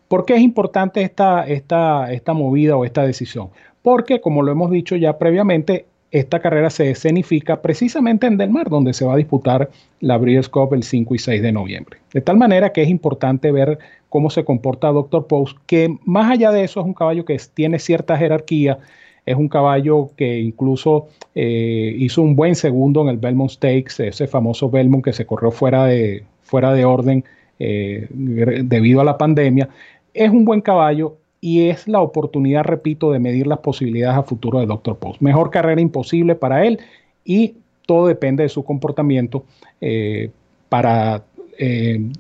¿Por 0.09 0.25
qué 0.25 0.35
es 0.35 0.41
importante 0.41 1.03
esta, 1.03 1.47
esta, 1.47 2.13
esta 2.13 2.33
movida 2.33 2.77
o 2.77 2.85
esta 2.85 3.05
decisión? 3.05 3.51
Porque, 3.83 4.21
como 4.21 4.43
lo 4.43 4.51
hemos 4.51 4.71
dicho 4.71 4.97
ya 4.97 5.19
previamente, 5.19 5.87
esta 6.11 6.41
carrera 6.41 6.71
se 6.71 6.91
escenifica 6.91 7.63
precisamente 7.63 8.27
en 8.27 8.37
Del 8.37 8.51
Mar, 8.51 8.69
donde 8.69 8.93
se 8.93 9.05
va 9.05 9.15
a 9.15 9.17
disputar 9.17 9.71
la 10.01 10.19
Breeders' 10.19 10.49
Cup 10.49 10.75
el 10.75 10.83
5 10.83 11.15
y 11.15 11.19
6 11.19 11.43
de 11.43 11.53
noviembre. 11.53 11.99
De 12.13 12.21
tal 12.21 12.37
manera 12.37 12.73
que 12.73 12.83
es 12.83 12.89
importante 12.89 13.53
ver 13.53 13.79
cómo 14.09 14.31
se 14.31 14.45
comporta 14.45 14.89
Dr. 14.89 15.27
Post, 15.27 15.59
que 15.67 15.97
más 16.05 16.31
allá 16.31 16.51
de 16.51 16.65
eso 16.65 16.81
es 16.81 16.87
un 16.87 16.95
caballo 16.95 17.25
que 17.25 17.41
tiene 17.55 17.79
cierta 17.79 18.17
jerarquía, 18.17 18.79
es 19.25 19.37
un 19.37 19.49
caballo 19.49 20.11
que 20.17 20.41
incluso 20.41 21.09
eh, 21.35 21.95
hizo 21.97 22.23
un 22.23 22.35
buen 22.35 22.57
segundo 22.57 23.03
en 23.03 23.09
el 23.09 23.19
Belmont 23.19 23.51
Stakes, 23.51 24.09
ese 24.09 24.27
famoso 24.27 24.69
Belmont 24.69 25.05
que 25.05 25.13
se 25.13 25.27
corrió 25.27 25.53
fuera 25.53 25.87
de, 25.87 26.25
fuera 26.43 26.73
de 26.73 26.85
orden 26.85 27.25
eh, 27.61 28.09
debido 28.11 29.01
a 29.01 29.05
la 29.05 29.17
pandemia. 29.17 29.69
Es 30.13 30.31
un 30.31 30.45
buen 30.45 30.61
caballo 30.61 31.20
y 31.41 31.69
es 31.69 31.89
la 31.89 32.01
oportunidad, 32.01 32.65
repito, 32.65 33.13
de 33.13 33.19
medir 33.19 33.47
las 33.47 33.61
posibilidades 33.61 34.19
a 34.19 34.23
futuro 34.23 34.61
de 34.61 34.67
Dr. 34.67 34.97
Post. 34.99 35.21
Mejor 35.21 35.51
carrera 35.51 35.81
imposible 35.81 36.35
para 36.35 36.67
él 36.67 36.81
y 37.25 37.55
todo 37.87 38.07
depende 38.07 38.43
de 38.43 38.49
su 38.49 38.65
comportamiento 38.65 39.45
eh, 39.81 40.31
para, 40.69 41.23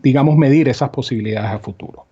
digamos, 0.02 0.36
medir 0.36 0.68
esas 0.68 0.90
posibilidades 0.90 1.50
a 1.50 1.58
futuro. 1.58 2.06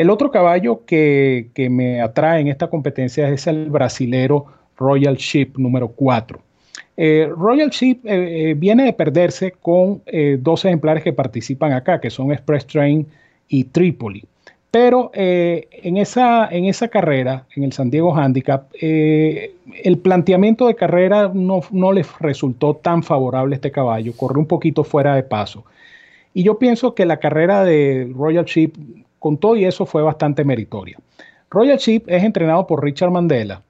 El 0.00 0.08
otro 0.08 0.30
caballo 0.30 0.86
que, 0.86 1.50
me 1.70 2.00
atrae 2.00 2.40
en 2.40 2.48
esta 2.48 2.68
competencia 2.68 3.28
es 3.28 3.46
el 3.46 3.68
brasilero 3.68 4.46
Royal 4.78 5.16
Ship 5.16 5.52
número 5.58 5.88
4. 5.88 6.40
Eh, 6.96 7.28
Royal 7.36 7.68
Ship 7.68 7.98
eh, 8.04 8.50
eh, 8.50 8.54
viene 8.54 8.84
de 8.84 8.94
perderse 8.94 9.52
con 9.52 10.02
dos 10.38 10.64
ejemplares 10.64 11.04
que 11.04 11.12
participan 11.12 11.72
acá, 11.72 12.00
que 12.00 12.08
son 12.08 12.32
Express 12.32 12.66
Train 12.66 13.06
y 13.48 13.64
Tripoli. 13.64 14.24
Pero 14.70 15.10
en, 15.14 15.96
esa, 15.96 16.46
en 16.48 16.66
esa 16.66 16.86
carrera, 16.86 17.44
en 17.56 17.64
el 17.64 17.72
San 17.72 17.90
Diego 17.90 18.14
Handicap, 18.14 18.68
el 18.80 19.98
planteamiento 20.00 20.68
de 20.68 20.76
carrera 20.76 21.30
no, 21.34 21.60
no 21.72 21.92
les 21.92 22.06
resultó 22.20 22.74
tan 22.74 23.02
favorable 23.02 23.54
a 23.54 23.56
este 23.56 23.72
caballo, 23.72 24.12
corrió 24.16 24.38
un 24.38 24.46
poquito 24.46 24.84
fuera 24.84 25.16
de 25.16 25.24
paso. 25.24 25.64
Y 26.34 26.44
yo 26.44 26.58
pienso 26.58 26.94
que 26.94 27.04
la 27.04 27.18
carrera 27.18 27.64
de 27.64 28.12
Royal 28.14 28.44
Ship 28.44 28.70
con 29.18 29.38
todo 29.38 29.56
y 29.56 29.64
eso 29.64 29.86
fue 29.86 30.02
bastante 30.02 30.44
meritoria. 30.44 30.98
Royal 31.50 31.78
Ship 31.78 32.04
es 32.06 32.22
entrenado 32.22 32.66
por 32.66 32.82
Richard 32.82 33.10
Mandela 33.10 33.62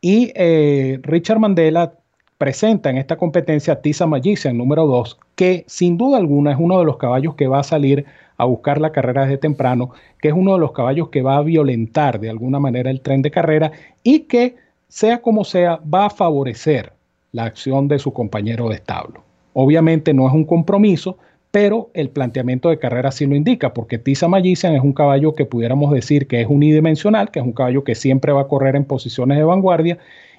y 0.00 0.32
eh, 0.34 0.98
Richard 1.02 1.38
Mandela 1.38 1.94
presenta 2.36 2.90
en 2.90 2.98
esta 2.98 3.16
competencia 3.16 3.74
a 3.74 3.80
Tisa 3.80 4.06
Magician 4.06 4.58
número 4.58 4.86
2, 4.86 5.18
que 5.34 5.64
sin 5.66 5.96
duda 5.96 6.18
alguna 6.18 6.52
es 6.52 6.58
uno 6.58 6.78
de 6.78 6.84
los 6.84 6.96
caballos 6.96 7.36
que 7.36 7.46
va 7.46 7.60
a 7.60 7.64
salir 7.64 8.04
a 8.36 8.44
buscar 8.44 8.80
la 8.80 8.92
carrera 8.92 9.22
desde 9.22 9.38
temprano, 9.38 9.90
que 10.20 10.28
es 10.28 10.34
uno 10.34 10.54
de 10.54 10.58
los 10.58 10.72
caballos 10.72 11.08
que 11.08 11.22
va 11.22 11.36
a 11.36 11.42
violentar 11.42 12.20
de 12.20 12.30
alguna 12.30 12.58
manera 12.58 12.90
el 12.90 13.00
tren 13.00 13.22
de 13.22 13.30
carrera 13.30 13.72
y 14.02 14.20
que, 14.20 14.56
sea 14.88 15.22
como 15.22 15.44
sea, 15.44 15.80
va 15.92 16.06
a 16.06 16.10
favorecer 16.10 16.92
la 17.32 17.44
acción 17.44 17.88
de 17.88 17.98
su 17.98 18.12
compañero 18.12 18.68
de 18.68 18.76
establo. 18.76 19.22
Obviamente 19.52 20.14
no 20.14 20.26
es 20.26 20.34
un 20.34 20.44
compromiso, 20.44 21.18
pero 21.50 21.90
el 21.94 22.08
planteamiento 22.10 22.68
de 22.68 22.78
carrera 22.78 23.12
sí 23.12 23.26
lo 23.26 23.36
indica, 23.36 23.72
porque 23.74 23.98
Tisa 23.98 24.26
Magician 24.26 24.74
es 24.74 24.82
un 24.82 24.92
caballo 24.92 25.34
que 25.34 25.44
pudiéramos 25.44 25.92
decir 25.92 26.26
que 26.26 26.40
es 26.40 26.48
unidimensional, 26.48 27.30
que 27.30 27.38
es 27.38 27.44
un 27.44 27.52
caballo 27.52 27.84
que 27.84 27.94
siempre 27.94 28.32
va 28.32 28.42
a 28.42 28.48
correr 28.48 28.74
en 28.74 28.84
posiciones 28.84 29.38
de 29.38 29.44
vanguardia, 29.44 29.98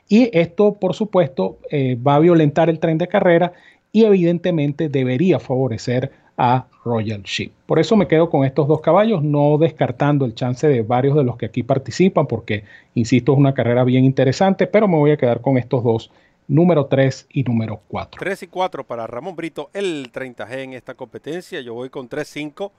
y 0.10 0.30
esto, 0.38 0.74
por 0.74 0.94
supuesto, 0.94 1.58
eh, 1.72 1.96
va 1.96 2.16
a 2.16 2.20
violentar 2.20 2.70
el 2.70 2.80
tren 2.80 2.98
de 2.98 3.08
carrera 3.08 3.54
y 3.92 4.04
evidentemente 4.04 4.90
debería 4.90 5.40
favorecer 5.40 6.12
a 6.38 6.66
Royal 6.84 7.24
Ship. 7.24 7.52
Por 7.66 7.80
eso 7.80 7.96
me 7.96 8.08
quedo 8.08 8.30
con 8.30 8.46
estos 8.46 8.68
dos 8.68 8.82
caballos, 8.82 9.24
no 9.24 9.58
descartando 9.58 10.26
el 10.26 10.36
chance 10.36 10.68
de 10.68 10.82
varios 10.82 11.16
de 11.16 11.24
los 11.24 11.38
que 11.38 11.48
aquí 11.48 11.64
participan, 11.64 12.28
porque, 12.28 12.64
insisto, 12.94 13.34
es 13.34 13.38
una 13.38 13.54
carrera 13.54 13.84
bien 13.84 14.06
interesante, 14.06 14.68
pero 14.68 14.88
me 14.88 14.98
voy 14.98 15.12
a 15.12 15.18
quedar 15.18 15.42
con 15.42 15.58
estos 15.58 15.84
dos 15.84 16.12
número 16.48 16.86
3 16.86 17.28
y 17.30 17.44
número 17.44 17.82
4. 17.88 18.20
3 18.20 18.44
y 18.44 18.48
4 18.48 18.84
para 18.84 19.08
Ramón 19.08 19.36
Brito, 19.36 19.70
el 19.74 20.12
30G 20.12 20.64
en 20.64 20.74
esta 20.74 20.94
competencia. 20.94 21.62
Yo 21.62 21.74
voy 21.74 21.90
con 21.90 22.10
3-5. 22.10 22.72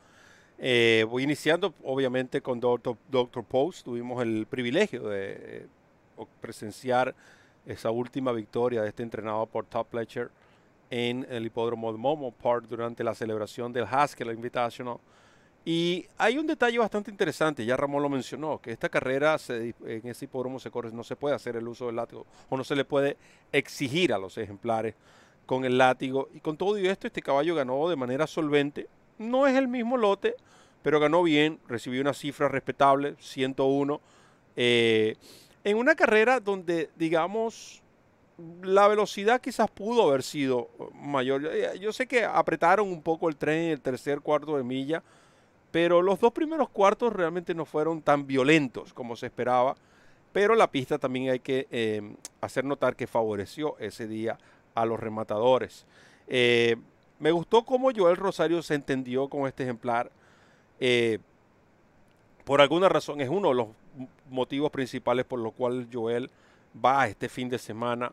Eh, 0.59 1.05
voy 1.09 1.25
iniciando 1.25 1.75
obviamente 1.85 2.40
con 2.40 2.61
Doctor, 2.61 2.97
Doctor 3.11 3.45
Post. 3.45 3.85
Tuvimos 3.85 4.23
el 4.23 4.47
privilegio 4.49 5.09
de 5.09 5.33
eh, 5.38 5.66
presenciar 6.40 7.14
esa 7.66 7.90
última 7.90 8.33
victoria 8.33 8.83
de 8.83 8.88
este 8.88 9.03
entrenador 9.03 9.49
por 9.49 9.66
Top 9.66 9.88
Fletcher 9.90 10.31
en 10.90 11.27
el 11.31 11.46
hipódromo 11.46 11.92
de 11.92 11.99
Momo 11.99 12.33
Park 12.33 12.66
durante 12.68 13.03
la 13.03 13.14
celebración 13.14 13.72
del 13.72 13.87
Haskell 13.90 14.31
Invitational. 14.31 14.99
Y 15.64 16.07
hay 16.16 16.38
un 16.38 16.46
detalle 16.46 16.79
bastante 16.79 17.11
interesante, 17.11 17.64
ya 17.64 17.77
Ramón 17.77 18.01
lo 18.01 18.09
mencionó, 18.09 18.61
que 18.61 18.70
esta 18.70 18.88
carrera 18.88 19.37
en 19.49 20.07
ese 20.07 20.25
hipódromo 20.27 20.61
se 20.61 20.70
corre, 20.70 20.92
no 20.92 21.03
se 21.03 21.16
puede 21.16 21.35
hacer 21.35 21.57
el 21.57 21.66
uso 21.66 21.87
del 21.87 21.96
látigo 21.96 22.25
o 22.49 22.57
no 22.57 22.62
se 22.62 22.77
le 22.77 22.85
puede 22.85 23.16
exigir 23.51 24.12
a 24.12 24.18
los 24.18 24.38
ejemplares 24.38 24.94
con 25.44 25.64
el 25.64 25.77
látigo. 25.77 26.29
Y 26.35 26.40
con 26.40 26.57
todo 26.57 26.77
esto, 26.77 27.09
este 27.09 27.20
caballo 27.20 27.55
ganó 27.55 27.88
de 27.88 27.96
manera 27.96 28.29
solvente. 28.29 28.88
No 29.18 29.46
es 29.46 29.57
el 29.57 29.66
mismo 29.66 29.96
lote, 29.96 30.37
pero 30.83 31.01
ganó 31.01 31.25
bien, 31.25 31.59
recibió 31.66 32.01
una 32.01 32.14
cifra 32.14 32.49
respetable, 32.49 33.16
101. 33.18 34.01
Eh, 34.55 35.16
en 35.64 35.79
una 35.79 35.96
carrera 35.96 36.38
donde, 36.38 36.90
digamos, 36.94 37.83
la 38.62 38.87
velocidad 38.88 39.40
quizás 39.40 39.70
pudo 39.70 40.09
haber 40.09 40.22
sido 40.22 40.68
mayor. 40.94 41.51
Yo 41.79 41.92
sé 41.92 42.07
que 42.07 42.25
apretaron 42.25 42.88
un 42.88 43.03
poco 43.03 43.29
el 43.29 43.37
tren 43.37 43.64
en 43.64 43.70
el 43.70 43.81
tercer 43.81 44.20
cuarto 44.20 44.57
de 44.57 44.62
milla 44.62 45.03
pero 45.77 46.01
los 46.01 46.18
dos 46.20 46.33
primeros 46.33 46.70
cuartos 46.70 47.12
realmente 47.12 47.55
no 47.55 47.66
fueron 47.66 48.01
tan 48.01 48.27
violentos 48.27 48.94
como 48.94 49.14
se 49.14 49.27
esperaba. 49.27 49.77
Pero 50.33 50.55
la 50.55 50.70
pista 50.70 50.99
también 50.99 51.29
hay 51.29 51.40
que 51.40 51.66
eh, 51.70 52.14
hacer 52.40 52.64
notar 52.64 52.96
que 52.96 53.07
favoreció 53.07 53.77
ese 53.79 54.09
día 54.09 54.38
a 54.75 54.87
los 54.87 54.99
rematadores. 54.99 55.85
Eh, 56.29 56.77
me 57.18 57.31
gustó 57.31 57.62
cómo 57.62 57.90
Joel 57.94 58.16
Rosario 58.16 58.62
se 58.62 58.75
entendió 58.75 59.29
con 59.29 59.46
este 59.46 59.64
ejemplar. 59.64 60.11
Eh, 60.81 61.18
por 62.44 62.62
alguna 62.62 62.88
razón 62.88 63.20
es 63.20 63.29
uno 63.29 63.49
de 63.49 63.55
los 63.57 63.68
motivos 64.31 64.70
principales 64.70 65.27
por 65.27 65.40
los 65.40 65.53
cuales 65.53 65.88
Joel 65.92 66.31
va 66.83 67.07
este 67.07 67.29
fin 67.29 67.51
de 67.51 67.59
semana 67.59 68.12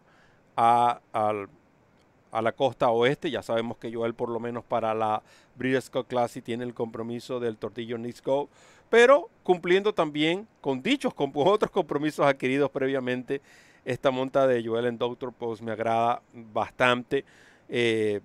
a, 0.56 1.00
a 1.14 2.42
la 2.42 2.52
costa 2.52 2.90
oeste. 2.90 3.30
Ya 3.30 3.44
sabemos 3.44 3.78
que 3.78 3.94
Joel 3.94 4.14
por 4.14 4.30
lo 4.30 4.40
menos 4.40 4.64
para 4.64 4.94
la 4.94 5.22
Breeders' 5.56 5.90
Cup 5.90 6.08
Classic 6.08 6.44
tiene 6.44 6.64
el 6.64 6.74
compromiso 6.74 7.40
del 7.40 7.58
Tortillo 7.58 7.98
Go, 8.26 8.50
pero 8.90 9.30
cumpliendo 9.44 9.94
también 9.94 10.48
con 10.60 10.82
dichos 10.82 11.14
con 11.14 11.32
otros 11.36 11.72
compromisos 11.72 12.26
adquiridos 12.26 12.70
previamente. 12.72 13.42
Esta 13.86 14.12
monta 14.12 14.48
de 14.48 14.66
Joel 14.66 14.86
en 14.86 14.98
Doctor 14.98 15.34
Post 15.34 15.62
me 15.62 15.74
agrada 15.74 16.22
bastante. 16.34 17.26
Eh, 17.68 18.22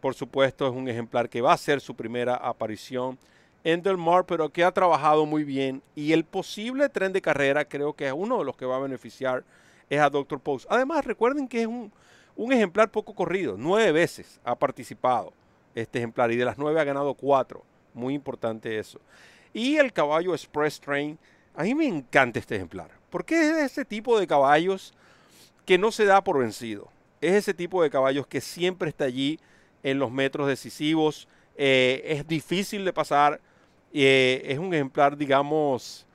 por 0.00 0.14
supuesto 0.14 0.66
es 0.66 0.72
un 0.72 0.88
ejemplar 0.88 1.28
que 1.28 1.40
va 1.40 1.52
a 1.52 1.58
ser 1.58 1.80
su 1.80 1.94
primera 1.94 2.34
aparición 2.34 3.18
en 3.64 3.82
Del 3.82 3.98
Mar, 3.98 4.24
pero 4.24 4.48
que 4.48 4.64
ha 4.64 4.72
trabajado 4.72 5.26
muy 5.26 5.44
bien 5.44 5.82
y 5.94 6.12
el 6.12 6.24
posible 6.24 6.88
tren 6.88 7.12
de 7.12 7.20
carrera 7.20 7.64
creo 7.66 7.92
que 7.92 8.06
es 8.06 8.14
uno 8.16 8.38
de 8.38 8.44
los 8.44 8.56
que 8.56 8.64
va 8.64 8.76
a 8.76 8.80
beneficiar 8.80 9.44
es 9.90 10.00
a 10.00 10.10
Doctor 10.10 10.40
Post. 10.40 10.66
Además 10.68 11.04
recuerden 11.04 11.48
que 11.48 11.62
es 11.62 11.66
un 11.66 11.92
un 12.38 12.52
ejemplar 12.52 12.88
poco 12.90 13.14
corrido, 13.14 13.56
nueve 13.58 13.90
veces 13.90 14.40
ha 14.44 14.54
participado 14.54 15.32
este 15.74 15.98
ejemplar 15.98 16.30
y 16.30 16.36
de 16.36 16.44
las 16.44 16.56
nueve 16.56 16.80
ha 16.80 16.84
ganado 16.84 17.12
cuatro. 17.14 17.64
Muy 17.92 18.14
importante 18.14 18.78
eso. 18.78 19.00
Y 19.52 19.76
el 19.76 19.92
caballo 19.92 20.32
Express 20.32 20.80
Train, 20.80 21.18
a 21.54 21.64
mí 21.64 21.74
me 21.74 21.86
encanta 21.86 22.38
este 22.38 22.54
ejemplar, 22.54 22.92
porque 23.10 23.34
es 23.34 23.72
ese 23.72 23.84
tipo 23.84 24.18
de 24.18 24.26
caballos 24.28 24.94
que 25.66 25.78
no 25.78 25.90
se 25.90 26.04
da 26.04 26.22
por 26.22 26.38
vencido. 26.38 26.88
Es 27.20 27.34
ese 27.34 27.52
tipo 27.52 27.82
de 27.82 27.90
caballos 27.90 28.26
que 28.28 28.40
siempre 28.40 28.88
está 28.88 29.04
allí 29.04 29.40
en 29.82 29.98
los 29.98 30.12
metros 30.12 30.46
decisivos. 30.46 31.26
Eh, 31.56 32.02
es 32.04 32.28
difícil 32.28 32.84
de 32.84 32.92
pasar. 32.92 33.40
Eh, 33.92 34.42
es 34.44 34.60
un 34.60 34.72
ejemplar, 34.72 35.16
digamos, 35.16 36.06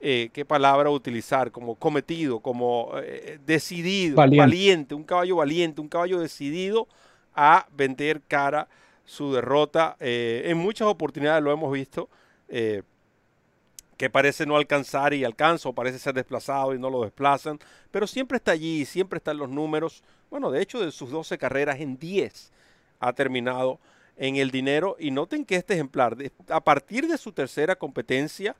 eh, 0.00 0.30
qué 0.32 0.44
palabra 0.44 0.90
utilizar, 0.90 1.50
como 1.50 1.74
cometido, 1.74 2.38
como 2.38 2.92
eh, 3.02 3.38
decidido, 3.44 4.16
valiente. 4.16 4.94
un 4.94 5.02
caballo 5.02 5.36
valiente, 5.36 5.80
un 5.80 5.88
caballo 5.88 6.20
decidido 6.20 6.86
a 7.34 7.66
vender 7.72 8.22
cara 8.28 8.68
su 9.04 9.32
derrota. 9.32 9.96
Eh, 9.98 10.44
en 10.46 10.58
muchas 10.58 10.86
oportunidades 10.86 11.42
lo 11.42 11.50
hemos 11.50 11.72
visto, 11.72 12.08
que 12.48 14.10
parece 14.10 14.46
no 14.46 14.56
alcanzar 14.56 15.12
y 15.12 15.24
alcanza, 15.24 15.68
o 15.68 15.72
parece 15.72 15.98
ser 15.98 16.14
desplazado 16.14 16.74
y 16.74 16.78
no 16.78 16.88
lo 16.88 17.02
desplazan, 17.02 17.58
pero 17.90 18.06
siempre 18.06 18.36
está 18.36 18.52
allí, 18.52 18.84
siempre 18.84 19.16
están 19.18 19.36
los 19.36 19.50
números. 19.50 20.02
Bueno, 20.30 20.50
de 20.50 20.62
hecho, 20.62 20.80
de 20.80 20.92
sus 20.92 21.10
12 21.10 21.36
carreras 21.36 21.80
en 21.80 21.98
10 21.98 22.52
ha 23.00 23.12
terminado 23.12 23.80
en 24.16 24.36
el 24.36 24.50
dinero. 24.50 24.96
Y 24.98 25.10
noten 25.10 25.44
que 25.44 25.56
este 25.56 25.74
ejemplar, 25.74 26.16
a 26.48 26.60
partir 26.60 27.08
de 27.08 27.18
su 27.18 27.32
tercera 27.32 27.76
competencia, 27.76 28.54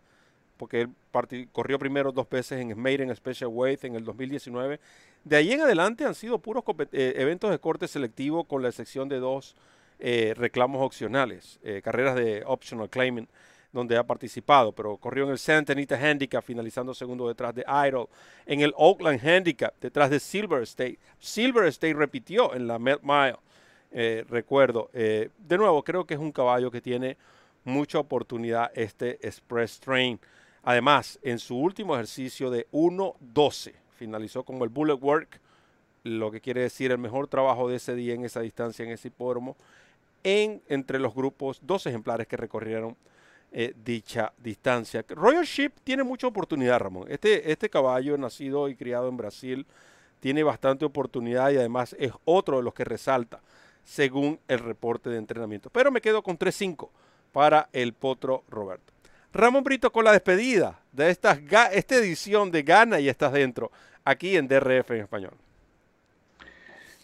porque 0.58 0.82
él 0.82 0.90
corrió 1.52 1.78
primero 1.78 2.12
dos 2.12 2.28
veces 2.28 2.60
en 2.60 2.78
Maiden 2.78 3.14
Special 3.14 3.48
Weight 3.50 3.84
en 3.84 3.94
el 3.94 4.04
2019, 4.04 4.78
de 5.24 5.36
ahí 5.36 5.52
en 5.52 5.62
adelante 5.62 6.04
han 6.04 6.14
sido 6.14 6.38
puros 6.38 6.64
eh, 6.92 7.14
eventos 7.16 7.50
de 7.50 7.58
corte 7.58 7.88
selectivo 7.88 8.44
con 8.44 8.62
la 8.62 8.68
excepción 8.68 9.08
de 9.08 9.18
dos 9.18 9.56
eh, 9.98 10.34
reclamos 10.36 10.82
opcionales, 10.82 11.58
eh, 11.62 11.80
carreras 11.82 12.14
de 12.16 12.42
optional 12.46 12.88
claiming 12.90 13.28
donde 13.72 13.96
ha 13.96 14.02
participado, 14.02 14.72
pero 14.72 14.96
corrió 14.96 15.24
en 15.24 15.30
el 15.30 15.38
Santa 15.38 15.72
Anita 15.72 15.96
Handicap, 15.96 16.42
finalizando 16.42 16.94
segundo 16.94 17.28
detrás 17.28 17.54
de 17.54 17.64
Idol, 17.86 18.08
en 18.46 18.60
el 18.60 18.72
Oakland 18.76 19.20
Handicap, 19.26 19.74
detrás 19.80 20.08
de 20.08 20.18
Silver 20.18 20.62
State. 20.62 20.98
Silver 21.18 21.66
State 21.66 21.92
repitió 21.92 22.54
en 22.54 22.66
la 22.66 22.78
Met 22.78 23.00
Mile, 23.02 23.36
recuerdo. 24.24 24.88
De 24.94 25.58
nuevo, 25.58 25.84
creo 25.84 26.06
que 26.06 26.14
es 26.14 26.20
un 26.20 26.32
caballo 26.32 26.70
que 26.70 26.80
tiene 26.80 27.18
mucha 27.64 27.98
oportunidad 27.98 28.72
este 28.74 29.18
Express 29.26 29.78
Train. 29.78 30.18
Además, 30.62 31.18
en 31.22 31.38
su 31.38 31.56
último 31.56 31.94
ejercicio 31.94 32.50
de 32.50 32.66
1.12, 32.72 33.74
finalizó 33.96 34.42
con 34.42 34.60
el 34.62 34.68
Bullet 34.68 34.98
Work, 35.00 35.40
lo 36.04 36.30
que 36.30 36.40
quiere 36.40 36.62
decir 36.62 36.90
el 36.90 36.98
mejor 36.98 37.28
trabajo 37.28 37.68
de 37.68 37.76
ese 37.76 37.94
día 37.94 38.14
en 38.14 38.24
esa 38.24 38.40
distancia, 38.40 38.84
en 38.84 38.92
ese 38.92 39.08
hipódromo, 39.08 39.56
en, 40.22 40.62
entre 40.68 40.98
los 40.98 41.14
grupos, 41.14 41.60
dos 41.62 41.86
ejemplares 41.86 42.26
que 42.26 42.36
recorrieron 42.36 42.96
eh, 43.50 43.74
dicha 43.82 44.32
distancia. 44.38 45.04
Royal 45.08 45.44
Ship 45.44 45.72
tiene 45.82 46.02
mucha 46.02 46.26
oportunidad, 46.26 46.78
Ramón. 46.78 47.06
Este, 47.08 47.50
este 47.50 47.70
caballo, 47.70 48.18
nacido 48.18 48.68
y 48.68 48.76
criado 48.76 49.08
en 49.08 49.16
Brasil, 49.16 49.66
tiene 50.20 50.42
bastante 50.42 50.84
oportunidad 50.84 51.50
y 51.50 51.56
además 51.56 51.96
es 51.98 52.12
otro 52.24 52.58
de 52.58 52.62
los 52.62 52.74
que 52.74 52.84
resalta 52.84 53.40
según 53.84 54.38
el 54.48 54.58
reporte 54.58 55.08
de 55.08 55.16
entrenamiento. 55.16 55.70
Pero 55.70 55.90
me 55.90 56.02
quedo 56.02 56.22
con 56.22 56.38
3-5 56.38 56.90
para 57.32 57.70
el 57.72 57.94
Potro 57.94 58.44
Roberto. 58.50 58.92
Ramón 59.32 59.62
Brito 59.62 59.92
con 59.92 60.04
la 60.04 60.12
despedida 60.12 60.80
de 60.92 61.10
esta, 61.10 61.38
esta 61.72 61.94
edición 61.96 62.50
de 62.50 62.62
Gana 62.62 62.98
y 62.98 63.08
estás 63.08 63.32
dentro 63.32 63.70
aquí 64.04 64.36
en 64.36 64.48
DRF 64.48 64.90
en 64.92 65.00
español. 65.02 65.32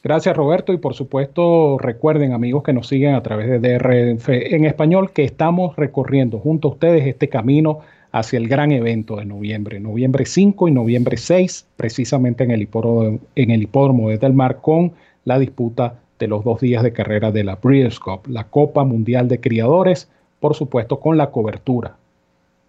Gracias 0.03 0.37
Roberto 0.37 0.73
y 0.73 0.79
por 0.79 0.95
supuesto 0.95 1.79
recuerden 1.79 2.33
amigos 2.33 2.63
que 2.63 2.73
nos 2.73 2.89
siguen 2.89 3.15
a 3.15 3.23
través 3.23 3.49
de 3.49 3.59
DRF 3.59 4.29
en 4.29 4.65
español 4.65 5.13
que 5.13 5.25
estamos 5.25 5.77
recorriendo 5.77 6.39
junto 6.39 6.69
a 6.69 6.71
ustedes 6.73 7.07
este 7.07 7.29
camino 7.29 7.81
hacia 8.13 8.39
el 8.39 8.49
gran 8.49 8.73
evento 8.73 9.17
de 9.17 9.25
noviembre, 9.27 9.81
noviembre 9.81 10.25
5 10.25 10.69
y 10.69 10.71
noviembre 10.71 11.17
6, 11.17 11.67
precisamente 11.77 12.45
en 12.45 12.53
el 12.53 12.63
hipódromo, 12.63 13.19
en 13.35 13.51
el 13.51 13.63
hipódromo 13.63 14.09
de 14.09 14.19
Del 14.19 14.35
Mar 14.35 14.61
con 14.61 14.93
la 15.25 15.39
disputa 15.39 16.01
de 16.19 16.29
los 16.29 16.45
dos 16.45 16.61
días 16.61 16.83
de 16.83 16.93
carrera 16.93 17.33
de 17.33 17.45
la 17.45 17.57
Breeders' 17.57 17.99
Cup, 17.99 18.29
la 18.29 18.45
Copa 18.45 18.85
Mundial 18.85 19.29
de 19.29 19.41
Criadores, 19.41 20.09
por 20.39 20.55
supuesto 20.55 21.01
con 21.01 21.17
la 21.17 21.31
cobertura 21.31 21.97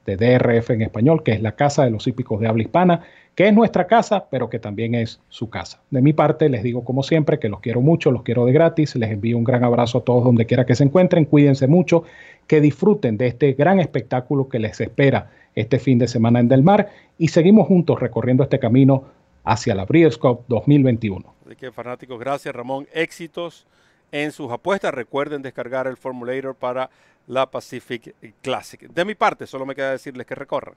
de 0.06 0.18
DRF 0.18 0.70
en 0.72 0.84
español, 0.84 1.24
que 1.24 1.32
es 1.32 1.42
la 1.42 1.54
Casa 1.54 1.84
de 1.84 1.92
los 1.92 2.08
Hípicos 2.08 2.40
de 2.40 2.48
Habla 2.48 2.64
Hispana, 2.64 3.02
que 3.36 3.48
es 3.48 3.54
nuestra 3.54 3.86
casa, 3.86 4.28
pero 4.30 4.50
que 4.50 4.60
también 4.60 4.96
es 4.96 5.20
su 5.30 5.50
casa. 5.50 5.82
De 5.92 6.02
mi 6.02 6.14
parte, 6.14 6.48
les 6.48 6.64
digo 6.64 6.86
como 6.86 7.04
siempre 7.04 7.38
que 7.38 7.50
los 7.50 7.60
quiero 7.60 7.82
mucho, 7.82 8.12
los 8.12 8.24
quiero 8.24 8.46
de 8.46 8.54
gratis, 8.54 8.96
les 8.96 9.12
envío 9.12 9.38
un 9.38 9.44
gran 9.44 9.64
abrazo 9.64 9.98
a 9.98 10.04
todos 10.04 10.24
donde 10.24 10.46
quiera 10.46 10.66
que 10.66 10.76
se 10.76 10.86
encuentren, 10.86 11.26
cuídense 11.26 11.68
mucho, 11.68 12.04
que 12.48 12.62
disfruten 12.62 13.18
de 13.18 13.28
este 13.28 13.54
gran 13.54 13.80
espectáculo 13.80 14.48
que 14.48 14.60
les 14.60 14.80
espera 14.80 15.32
este 15.54 15.80
fin 15.80 16.00
de 16.00 16.08
semana 16.08 16.40
en 16.40 16.48
Del 16.48 16.64
Mar 16.64 16.90
y 17.18 17.30
seguimos 17.30 17.68
juntos 17.68 18.00
recorriendo 18.00 18.44
este 18.44 18.60
camino 18.60 19.04
hacia 19.44 19.76
la 19.76 19.86
Breeders' 19.86 20.18
Cup 20.18 20.46
2021. 20.48 21.34
Así 21.46 21.56
que 21.56 21.72
fanáticos, 21.72 22.20
gracias 22.20 22.56
Ramón, 22.56 22.88
éxitos 22.94 23.68
en 24.12 24.32
sus 24.32 24.52
apuestas. 24.52 24.94
Recuerden 24.94 25.42
descargar 25.42 25.88
el 25.88 25.98
Formulator 25.98 26.56
para 26.56 26.90
la 27.28 27.50
Pacific 27.50 28.16
Classic. 28.42 28.82
De 28.82 29.06
mi 29.06 29.16
parte, 29.16 29.48
solo 29.48 29.66
me 29.66 29.76
queda 29.76 29.92
decirles 29.92 30.26
que 30.26 30.36
recorran 30.36 30.76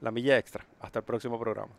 la 0.00 0.10
milla 0.10 0.38
extra. 0.38 0.64
Hasta 0.80 1.00
el 1.00 1.04
próximo 1.04 1.38
programa. 1.38 1.72